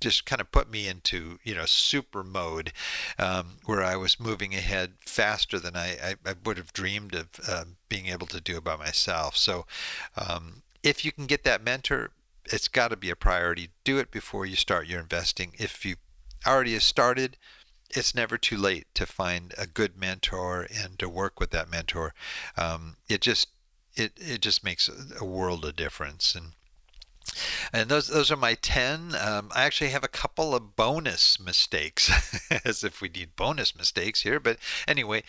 just 0.00 0.24
kind 0.24 0.40
of 0.40 0.52
put 0.52 0.70
me 0.70 0.86
into 0.88 1.38
you 1.42 1.54
know 1.54 1.66
super 1.66 2.22
mode 2.22 2.72
um, 3.18 3.58
where 3.64 3.82
I 3.82 3.96
was 3.96 4.20
moving 4.20 4.54
ahead 4.54 4.94
faster 5.00 5.58
than 5.58 5.76
I, 5.76 5.96
I, 6.02 6.14
I 6.26 6.34
would 6.44 6.56
have 6.56 6.72
dreamed 6.72 7.14
of 7.14 7.28
uh, 7.46 7.64
being 7.88 8.06
able 8.06 8.26
to 8.28 8.40
do 8.40 8.60
by 8.60 8.76
myself. 8.76 9.36
So 9.36 9.66
um, 10.16 10.62
if 10.82 11.04
you 11.04 11.12
can 11.12 11.26
get 11.26 11.44
that 11.44 11.64
mentor, 11.64 12.10
it's 12.44 12.68
got 12.68 12.88
to 12.88 12.96
be 12.96 13.10
a 13.10 13.16
priority. 13.16 13.70
Do 13.84 13.98
it 13.98 14.10
before 14.10 14.46
you 14.46 14.56
start 14.56 14.86
your 14.86 15.00
investing. 15.00 15.52
If 15.58 15.84
you 15.84 15.96
already 16.46 16.74
have 16.74 16.82
started, 16.82 17.36
it's 17.90 18.14
never 18.14 18.38
too 18.38 18.56
late 18.56 18.86
to 18.94 19.06
find 19.06 19.54
a 19.56 19.66
good 19.66 19.96
mentor 19.96 20.66
and 20.74 20.98
to 20.98 21.08
work 21.08 21.40
with 21.40 21.50
that 21.50 21.70
mentor. 21.70 22.14
Um, 22.56 22.96
it 23.08 23.20
just 23.20 23.48
it, 23.94 24.12
it 24.16 24.40
just 24.40 24.62
makes 24.62 24.88
a 25.20 25.24
world 25.24 25.64
of 25.64 25.74
difference 25.74 26.34
and 26.34 26.52
and 27.72 27.88
those 27.88 28.08
those 28.08 28.30
are 28.30 28.36
my 28.36 28.54
10. 28.54 29.14
Um, 29.20 29.50
I 29.54 29.64
actually 29.64 29.90
have 29.90 30.04
a 30.04 30.08
couple 30.08 30.54
of 30.54 30.76
bonus 30.76 31.38
mistakes, 31.40 32.10
as 32.64 32.84
if 32.84 33.00
we 33.00 33.08
need 33.08 33.36
bonus 33.36 33.76
mistakes 33.76 34.22
here. 34.22 34.40
But 34.40 34.58
anyway, 34.86 35.22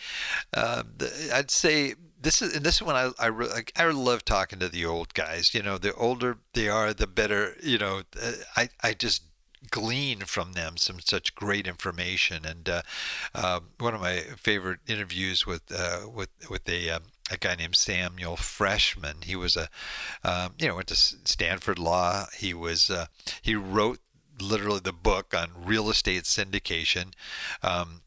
uh, 0.54 0.82
the, 0.96 1.30
I'd 1.32 1.50
say 1.50 1.94
this 2.20 2.42
is 2.42 2.54
and 2.54 2.64
this 2.64 2.76
is 2.76 2.82
when 2.82 2.96
I 2.96 3.10
I, 3.18 3.26
really, 3.26 3.62
I 3.76 3.84
love 3.90 4.24
talking 4.24 4.58
to 4.60 4.68
the 4.68 4.84
old 4.86 5.14
guys. 5.14 5.54
You 5.54 5.62
know, 5.62 5.78
the 5.78 5.94
older 5.94 6.38
they 6.54 6.68
are, 6.68 6.92
the 6.92 7.06
better. 7.06 7.56
You 7.62 7.78
know, 7.78 8.02
uh, 8.20 8.32
I 8.56 8.68
I 8.82 8.94
just 8.94 9.22
glean 9.70 10.20
from 10.20 10.52
them 10.52 10.76
some 10.76 11.00
such 11.00 11.34
great 11.34 11.66
information. 11.66 12.44
And 12.46 12.68
uh, 12.68 12.82
uh, 13.34 13.60
one 13.78 13.94
of 13.94 14.00
my 14.00 14.20
favorite 14.36 14.80
interviews 14.86 15.46
with 15.46 15.62
uh, 15.74 16.08
with 16.12 16.30
with 16.48 16.68
a 16.68 16.90
um, 16.90 17.02
a 17.30 17.36
guy 17.36 17.54
named 17.54 17.76
Samuel 17.76 18.36
Freshman. 18.36 19.22
He 19.22 19.36
was 19.36 19.56
a, 19.56 19.68
um, 20.24 20.54
you 20.58 20.68
know, 20.68 20.76
went 20.76 20.88
to 20.88 20.96
Stanford 20.96 21.78
Law. 21.78 22.26
He 22.36 22.52
was, 22.52 22.90
uh, 22.90 23.06
he 23.40 23.54
wrote 23.54 24.00
literally 24.40 24.80
the 24.80 24.92
book 24.92 25.34
on 25.34 25.50
real 25.64 25.90
estate 25.90 26.24
syndication. 26.24 27.12
Um, 27.62 28.02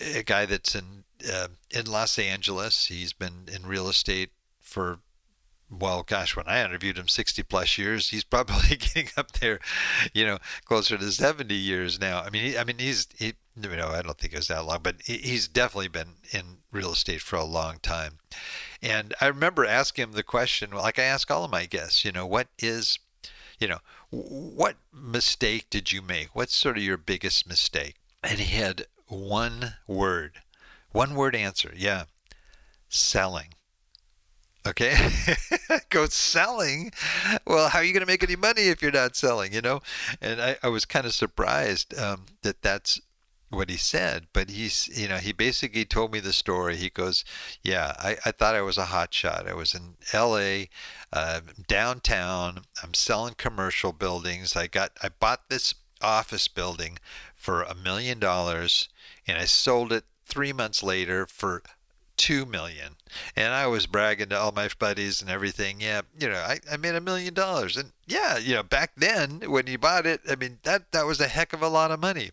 a 0.00 0.22
guy 0.22 0.46
that's 0.46 0.74
in 0.74 1.04
uh, 1.30 1.48
in 1.70 1.86
Los 1.86 2.18
Angeles. 2.18 2.86
He's 2.86 3.12
been 3.12 3.48
in 3.52 3.66
real 3.66 3.88
estate 3.88 4.30
for 4.60 5.00
well, 5.70 6.02
gosh, 6.02 6.36
when 6.36 6.46
I 6.48 6.62
interviewed 6.62 6.98
him 6.98 7.08
60 7.08 7.42
plus 7.44 7.78
years, 7.78 8.10
he's 8.10 8.24
probably 8.34 8.76
getting 8.76 9.08
up 9.16 9.32
there, 9.32 9.58
you 10.12 10.24
know, 10.24 10.38
closer 10.64 10.98
to 10.98 11.10
70 11.10 11.54
years 11.54 11.98
now. 11.98 12.20
I 12.20 12.30
mean, 12.30 12.44
he, 12.44 12.58
I 12.58 12.64
mean, 12.64 12.78
he's, 12.78 13.08
he, 13.16 13.34
you 13.60 13.76
know, 13.76 13.88
I 13.88 14.02
don't 14.02 14.18
think 14.18 14.32
it 14.32 14.38
was 14.38 14.48
that 14.48 14.64
long, 14.64 14.80
but 14.82 14.96
he's 15.02 15.48
definitely 15.48 15.88
been 15.88 16.14
in 16.32 16.58
real 16.70 16.92
estate 16.92 17.20
for 17.20 17.36
a 17.36 17.44
long 17.44 17.78
time. 17.82 18.18
And 18.80 19.14
I 19.20 19.26
remember 19.26 19.64
asking 19.64 20.04
him 20.04 20.12
the 20.12 20.22
question, 20.22 20.70
like 20.70 20.98
I 20.98 21.04
ask 21.04 21.30
all 21.30 21.44
of 21.44 21.50
my 21.50 21.66
guests, 21.66 22.04
you 22.04 22.12
know, 22.12 22.26
what 22.26 22.48
is, 22.58 22.98
you 23.58 23.68
know, 23.68 23.78
what 24.10 24.76
mistake 24.92 25.66
did 25.70 25.92
you 25.92 26.02
make? 26.02 26.34
What's 26.34 26.54
sort 26.54 26.76
of 26.76 26.82
your 26.82 26.96
biggest 26.96 27.46
mistake? 27.46 27.96
And 28.22 28.38
he 28.38 28.56
had 28.56 28.86
one 29.06 29.74
word, 29.86 30.40
one 30.90 31.14
word 31.14 31.34
answer. 31.34 31.72
Yeah, 31.76 32.04
selling. 32.88 33.54
Okay, 34.64 34.96
go 35.90 36.06
selling. 36.06 36.92
Well, 37.44 37.68
how 37.68 37.80
are 37.80 37.84
you 37.84 37.92
going 37.92 38.04
to 38.04 38.06
make 38.06 38.22
any 38.22 38.36
money 38.36 38.68
if 38.68 38.80
you're 38.80 38.92
not 38.92 39.16
selling? 39.16 39.52
You 39.52 39.60
know, 39.60 39.82
and 40.20 40.40
I, 40.40 40.56
I 40.62 40.68
was 40.68 40.84
kind 40.84 41.04
of 41.04 41.12
surprised 41.12 41.98
um, 41.98 42.26
that 42.42 42.62
that's 42.62 43.00
what 43.52 43.70
he 43.70 43.76
said, 43.76 44.26
but 44.32 44.50
he's, 44.50 44.88
you 44.88 45.08
know, 45.08 45.18
he 45.18 45.32
basically 45.32 45.84
told 45.84 46.12
me 46.12 46.20
the 46.20 46.32
story. 46.32 46.76
He 46.76 46.90
goes, 46.90 47.24
Yeah, 47.62 47.94
I, 47.98 48.16
I 48.24 48.32
thought 48.32 48.54
I 48.54 48.62
was 48.62 48.78
a 48.78 48.86
hot 48.86 49.12
shot. 49.12 49.48
I 49.48 49.54
was 49.54 49.74
in 49.74 49.96
LA, 50.12 50.64
uh, 51.12 51.40
downtown. 51.68 52.62
I'm 52.82 52.94
selling 52.94 53.34
commercial 53.34 53.92
buildings. 53.92 54.56
I 54.56 54.66
got, 54.66 54.92
I 55.02 55.08
bought 55.08 55.48
this 55.48 55.74
office 56.00 56.48
building 56.48 56.98
for 57.34 57.62
a 57.62 57.74
million 57.74 58.18
dollars 58.18 58.88
and 59.26 59.38
I 59.38 59.44
sold 59.44 59.92
it 59.92 60.04
three 60.24 60.52
months 60.52 60.82
later 60.82 61.26
for 61.26 61.62
two 62.16 62.46
million. 62.46 62.96
And 63.36 63.52
I 63.52 63.66
was 63.66 63.86
bragging 63.86 64.28
to 64.30 64.38
all 64.38 64.52
my 64.52 64.68
buddies 64.78 65.20
and 65.20 65.30
everything. 65.30 65.80
Yeah, 65.80 66.02
you 66.18 66.28
know, 66.28 66.38
I, 66.38 66.60
I 66.70 66.76
made 66.76 66.94
a 66.94 67.00
million 67.00 67.34
dollars. 67.34 67.76
And 67.76 67.92
yeah, 68.06 68.38
you 68.38 68.54
know, 68.54 68.62
back 68.62 68.92
then 68.96 69.42
when 69.46 69.66
you 69.66 69.78
bought 69.78 70.06
it, 70.06 70.20
I 70.28 70.36
mean, 70.36 70.58
that, 70.62 70.92
that 70.92 71.06
was 71.06 71.20
a 71.20 71.28
heck 71.28 71.52
of 71.52 71.62
a 71.62 71.68
lot 71.68 71.90
of 71.90 72.00
money. 72.00 72.30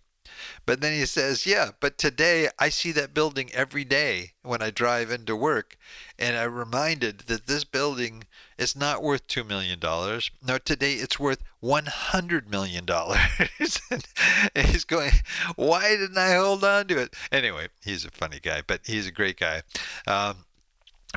But 0.65 0.82
then 0.82 0.93
he 0.93 1.06
says, 1.06 1.45
Yeah, 1.45 1.71
but 1.80 1.97
today 1.97 2.49
I 2.58 2.69
see 2.69 2.91
that 2.93 3.13
building 3.13 3.49
every 3.54 3.84
day 3.84 4.34
when 4.41 4.62
I 4.62 4.69
drive 4.69 5.12
into 5.12 5.36
work. 5.36 5.78
And 6.17 6.38
I'm 6.38 6.54
reminded 6.54 7.19
that 7.28 7.47
this 7.47 7.63
building 7.63 8.23
is 8.58 8.75
not 8.75 9.02
worth 9.02 9.28
$2 9.28 9.47
million. 9.47 9.80
No, 9.82 10.58
today 10.58 10.93
it's 10.93 11.19
worth 11.19 11.43
$100 11.63 12.49
million. 12.49 12.86
he's 14.71 14.86
going, 14.86 15.12
Why 15.56 15.89
didn't 15.89 16.17
I 16.17 16.36
hold 16.36 16.63
on 16.63 16.88
to 16.88 16.99
it? 16.99 17.15
Anyway, 17.32 17.67
he's 17.84 18.06
a 18.06 18.12
funny 18.12 18.39
guy, 18.41 18.62
but 18.65 18.82
he's 18.86 19.08
a 19.08 19.12
great 19.12 19.39
guy. 19.39 19.62
Um, 20.08 20.45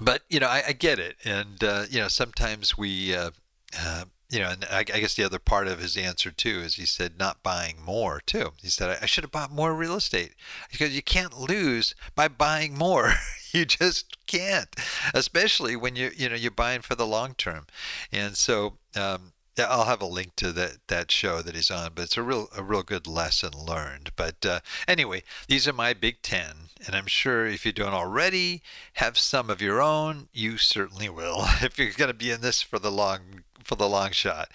but, 0.01 0.23
you 0.31 0.41
know, 0.41 0.49
I, 0.49 0.63
I 0.69 0.73
get 0.73 0.99
it. 0.99 1.17
And, 1.25 1.63
uh, 1.63 1.85
you 1.91 2.01
know, 2.01 2.09
sometimes 2.09 2.79
we, 2.79 3.15
uh, 3.15 3.31
uh, 3.79 4.05
you 4.33 4.41
know, 4.41 4.49
and 4.49 4.65
I, 4.71 4.79
I, 4.79 4.83
guess 4.83 5.15
the 5.15 5.25
other 5.25 5.39
part 5.39 5.69
of 5.69 5.79
his 5.79 5.95
answer 5.95 6.31
too 6.31 6.61
is 6.61 6.77
he 6.77 6.87
said 6.87 7.19
not 7.19 7.43
buying 7.43 7.77
more 7.85 8.23
too. 8.25 8.53
He 8.63 8.71
said 8.71 8.89
I, 8.89 9.03
I 9.03 9.07
should 9.07 9.25
have 9.25 9.31
bought 9.31 9.53
more 9.53 9.75
real 9.75 9.95
estate 9.95 10.33
because 10.71 10.97
you 10.97 11.03
can't 11.03 11.39
lose 11.39 11.95
by 12.15 12.29
buying 12.29 12.77
more. 12.77 13.13
you 13.53 13.67
just 13.67 14.17
can't, 14.27 14.75
especially 15.13 15.77
when 15.77 15.97
you 15.97 16.13
you 16.17 16.31
know 16.31 16.35
you're 16.35 16.51
buying 16.51 16.81
for 16.81 16.95
the 16.95 17.07
long 17.07 17.35
term. 17.35 17.67
And 18.11 18.35
so 18.35 18.79
um, 18.97 19.35
I'll 19.59 19.85
have 19.85 20.01
a 20.01 20.07
link 20.07 20.35
to 20.37 20.51
that 20.53 20.79
that 20.87 21.11
show 21.11 21.43
that 21.43 21.55
he's 21.55 21.71
on, 21.71 21.93
but 21.95 22.05
it's 22.05 22.17
a 22.17 22.23
real 22.23 22.49
a 22.57 22.63
real 22.63 22.83
good 22.83 23.07
lesson 23.07 23.51
learned. 23.53 24.13
But 24.17 24.47
uh, 24.47 24.61
anyway, 24.89 25.25
these 25.47 25.69
are 25.69 25.75
my 25.75 25.93
Big 25.93 26.23
Ten, 26.23 26.71
and 26.87 26.97
I'm 26.97 27.07
sure 27.07 27.47
if 27.47 27.67
you 27.67 27.73
don't 27.73 27.93
already 27.93 28.63
have 28.95 29.19
some 29.19 29.51
of 29.51 29.61
your 29.61 29.83
own, 29.83 30.29
you 30.33 30.57
certainly 30.57 31.11
will 31.11 31.45
if 31.61 31.79
you're 31.79 31.93
going 31.93 32.09
to 32.09 32.15
be 32.15 32.31
in 32.31 32.41
this 32.41 32.63
for 32.63 32.79
the 32.79 32.91
long 32.91 33.45
for 33.63 33.77
the 33.77 33.89
long 33.89 34.11
shot. 34.13 34.51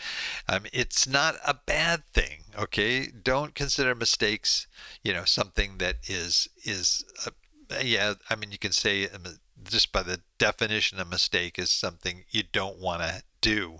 Um, 0.47 0.65
it's 0.73 1.07
not 1.07 1.35
a 1.45 1.53
bad 1.53 2.03
thing. 2.13 2.45
Okay, 2.57 3.07
don't 3.07 3.55
consider 3.55 3.95
mistakes, 3.95 4.67
you 5.03 5.13
know, 5.13 5.25
something 5.25 5.77
that 5.77 5.97
is 6.07 6.47
is 6.63 7.05
a, 7.25 7.83
yeah. 7.85 8.13
I 8.29 8.35
mean, 8.35 8.51
you 8.51 8.57
can 8.57 8.71
say 8.71 9.07
um, 9.07 9.39
just 9.63 9.91
by 9.91 10.03
the 10.03 10.21
definition, 10.37 10.99
a 10.99 11.05
mistake 11.05 11.59
is 11.59 11.71
something 11.71 12.23
you 12.29 12.43
don't 12.51 12.79
want 12.79 13.01
to 13.01 13.23
do, 13.41 13.79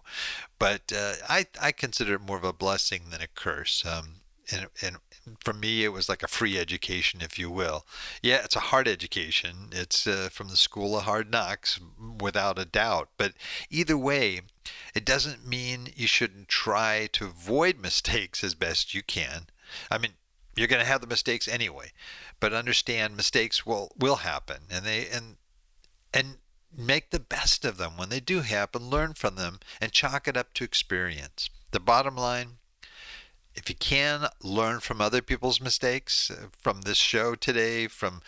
but 0.59 0.91
uh, 0.95 1.13
I 1.27 1.47
I 1.61 1.71
consider 1.71 2.15
it 2.15 2.21
more 2.21 2.37
of 2.37 2.43
a 2.43 2.53
blessing 2.53 3.03
than 3.09 3.21
a 3.21 3.27
curse. 3.27 3.85
Um, 3.85 4.21
and, 4.51 4.67
and 4.81 4.97
for 5.43 5.53
me, 5.53 5.83
it 5.83 5.89
was 5.89 6.07
like 6.07 6.23
a 6.23 6.27
free 6.27 6.57
education, 6.57 7.21
if 7.21 7.37
you 7.37 7.49
will. 7.49 7.85
Yeah, 8.21 8.43
it's 8.43 8.55
a 8.55 8.71
hard 8.71 8.87
education. 8.87 9.69
It's 9.71 10.07
uh, 10.07 10.29
from 10.31 10.49
the 10.49 10.57
school 10.57 10.97
of 10.97 11.03
hard 11.03 11.31
knocks, 11.31 11.79
without 12.21 12.59
a 12.59 12.65
doubt. 12.65 13.09
But 13.17 13.33
either 13.69 13.97
way, 13.97 14.41
it 14.93 15.05
doesn't 15.05 15.47
mean 15.47 15.89
you 15.95 16.07
shouldn't 16.07 16.47
try 16.47 17.07
to 17.13 17.25
avoid 17.25 17.79
mistakes 17.81 18.43
as 18.43 18.55
best 18.55 18.93
you 18.93 19.03
can. 19.03 19.47
I 19.91 19.97
mean, 19.97 20.13
you're 20.55 20.67
going 20.67 20.81
to 20.81 20.89
have 20.89 21.01
the 21.01 21.07
mistakes 21.07 21.47
anyway, 21.47 21.91
but 22.39 22.53
understand 22.53 23.15
mistakes 23.15 23.65
will 23.65 23.91
will 23.97 24.17
happen, 24.17 24.63
and 24.71 24.85
they 24.85 25.07
and 25.07 25.37
and 26.13 26.37
make 26.75 27.11
the 27.11 27.19
best 27.19 27.63
of 27.63 27.77
them 27.77 27.97
when 27.97 28.09
they 28.09 28.19
do 28.19 28.41
happen. 28.41 28.89
Learn 28.89 29.13
from 29.13 29.35
them 29.35 29.59
and 29.79 29.91
chalk 29.91 30.27
it 30.27 30.37
up 30.37 30.53
to 30.55 30.63
experience. 30.63 31.49
The 31.71 31.79
bottom 31.79 32.15
line 32.15 32.57
if 33.57 33.69
you 33.69 33.75
can 33.75 34.27
learn 34.43 34.79
from 34.79 35.01
other 35.01 35.21
people's 35.21 35.59
mistakes 35.59 36.29
uh, 36.29 36.47
from 36.61 36.81
this 36.81 36.97
show 36.97 37.33
today 37.33 37.87
from 37.87 38.21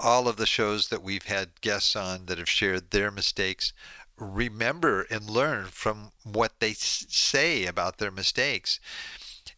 all 0.00 0.28
of 0.28 0.36
the 0.36 0.46
shows 0.46 0.88
that 0.88 1.02
we've 1.02 1.26
had 1.26 1.60
guests 1.60 1.96
on 1.96 2.26
that 2.26 2.38
have 2.38 2.48
shared 2.48 2.90
their 2.90 3.10
mistakes 3.10 3.72
remember 4.16 5.02
and 5.10 5.28
learn 5.28 5.66
from 5.66 6.12
what 6.22 6.60
they 6.60 6.72
say 6.72 7.66
about 7.66 7.98
their 7.98 8.10
mistakes. 8.10 8.80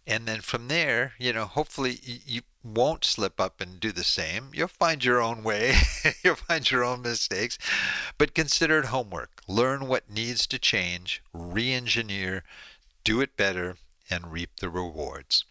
And 0.06 0.26
then 0.26 0.40
from 0.40 0.68
there 0.68 1.12
you 1.18 1.32
know 1.34 1.44
hopefully 1.44 1.98
you 2.02 2.40
won't 2.64 3.04
slip 3.04 3.40
up 3.40 3.60
and 3.60 3.78
do 3.78 3.92
the 3.92 4.04
same. 4.04 4.50
You'll 4.54 4.68
find 4.68 5.04
your 5.04 5.20
own 5.20 5.42
way 5.42 5.74
you'll 6.24 6.36
find 6.36 6.68
your 6.70 6.82
own 6.82 7.02
mistakes. 7.02 7.58
But 8.16 8.34
consider 8.34 8.78
it 8.78 8.86
homework. 8.86 9.42
Learn 9.46 9.86
what 9.86 10.10
needs 10.10 10.46
to 10.46 10.58
change 10.58 11.22
re-engineer 11.34 12.42
do 13.04 13.20
it 13.20 13.36
better 13.36 13.76
and 14.10 14.32
reap 14.32 14.56
the 14.56 14.70
rewards. 14.70 15.44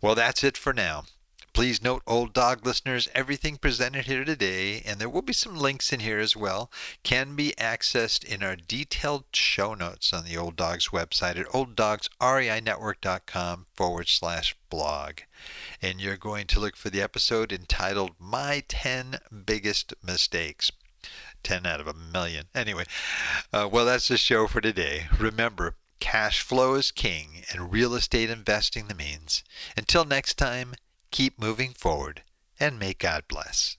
Well, 0.00 0.14
that's 0.14 0.44
it 0.44 0.56
for 0.56 0.72
now. 0.72 1.04
Please 1.52 1.82
note, 1.82 2.04
Old 2.06 2.32
Dog 2.32 2.64
listeners, 2.64 3.08
everything 3.12 3.56
presented 3.56 4.06
here 4.06 4.24
today, 4.24 4.82
and 4.86 5.00
there 5.00 5.08
will 5.08 5.20
be 5.20 5.32
some 5.32 5.56
links 5.56 5.92
in 5.92 5.98
here 6.00 6.20
as 6.20 6.36
well, 6.36 6.70
can 7.02 7.34
be 7.34 7.52
accessed 7.58 8.22
in 8.24 8.40
our 8.42 8.54
detailed 8.54 9.24
show 9.32 9.74
notes 9.74 10.12
on 10.12 10.24
the 10.24 10.36
Old 10.36 10.54
Dogs 10.54 10.88
website 10.88 11.36
at 11.36 11.48
olddogsreinetwork.com 11.48 13.66
forward 13.74 14.08
slash 14.08 14.54
blog. 14.70 15.22
And 15.82 16.00
you're 16.00 16.16
going 16.16 16.46
to 16.46 16.60
look 16.60 16.76
for 16.76 16.88
the 16.88 17.02
episode 17.02 17.52
entitled 17.52 18.12
My 18.20 18.62
10 18.68 19.18
Biggest 19.44 19.92
Mistakes. 20.02 20.70
10 21.42 21.66
out 21.66 21.80
of 21.80 21.88
a 21.88 21.94
million. 21.94 22.46
Anyway, 22.54 22.84
uh, 23.52 23.68
well, 23.70 23.84
that's 23.84 24.08
the 24.08 24.16
show 24.16 24.46
for 24.46 24.60
today. 24.60 25.06
Remember, 25.18 25.74
Cash 26.00 26.40
flow 26.40 26.74
is 26.74 26.90
king 26.90 27.42
and 27.52 27.72
real 27.72 27.94
estate 27.94 28.30
investing 28.30 28.88
the 28.88 28.94
means. 28.94 29.44
Until 29.76 30.04
next 30.04 30.36
time, 30.38 30.74
keep 31.10 31.38
moving 31.38 31.70
forward 31.70 32.22
and 32.58 32.78
may 32.78 32.94
God 32.94 33.24
bless. 33.28 33.76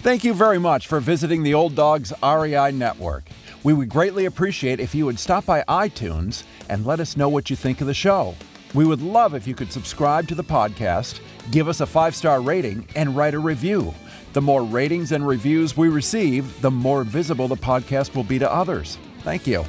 Thank 0.00 0.22
you 0.22 0.32
very 0.32 0.58
much 0.58 0.86
for 0.86 1.00
visiting 1.00 1.42
the 1.42 1.54
Old 1.54 1.74
Dogs 1.74 2.12
REI 2.22 2.70
Network. 2.70 3.28
We 3.64 3.72
would 3.72 3.88
greatly 3.88 4.26
appreciate 4.26 4.78
if 4.78 4.94
you 4.94 5.04
would 5.06 5.18
stop 5.18 5.44
by 5.44 5.64
iTunes 5.68 6.44
and 6.68 6.86
let 6.86 7.00
us 7.00 7.16
know 7.16 7.28
what 7.28 7.50
you 7.50 7.56
think 7.56 7.80
of 7.80 7.88
the 7.88 7.94
show. 7.94 8.36
We 8.74 8.84
would 8.84 9.02
love 9.02 9.34
if 9.34 9.46
you 9.46 9.54
could 9.56 9.72
subscribe 9.72 10.28
to 10.28 10.36
the 10.36 10.44
podcast, 10.44 11.20
give 11.50 11.68
us 11.68 11.80
a 11.80 11.86
five 11.86 12.14
star 12.14 12.40
rating, 12.40 12.86
and 12.94 13.16
write 13.16 13.34
a 13.34 13.38
review. 13.40 13.92
The 14.34 14.42
more 14.42 14.62
ratings 14.62 15.10
and 15.10 15.26
reviews 15.26 15.76
we 15.76 15.88
receive, 15.88 16.60
the 16.60 16.70
more 16.70 17.02
visible 17.02 17.48
the 17.48 17.56
podcast 17.56 18.14
will 18.14 18.24
be 18.24 18.38
to 18.38 18.52
others. 18.52 18.98
Thank 19.24 19.46
you. 19.46 19.64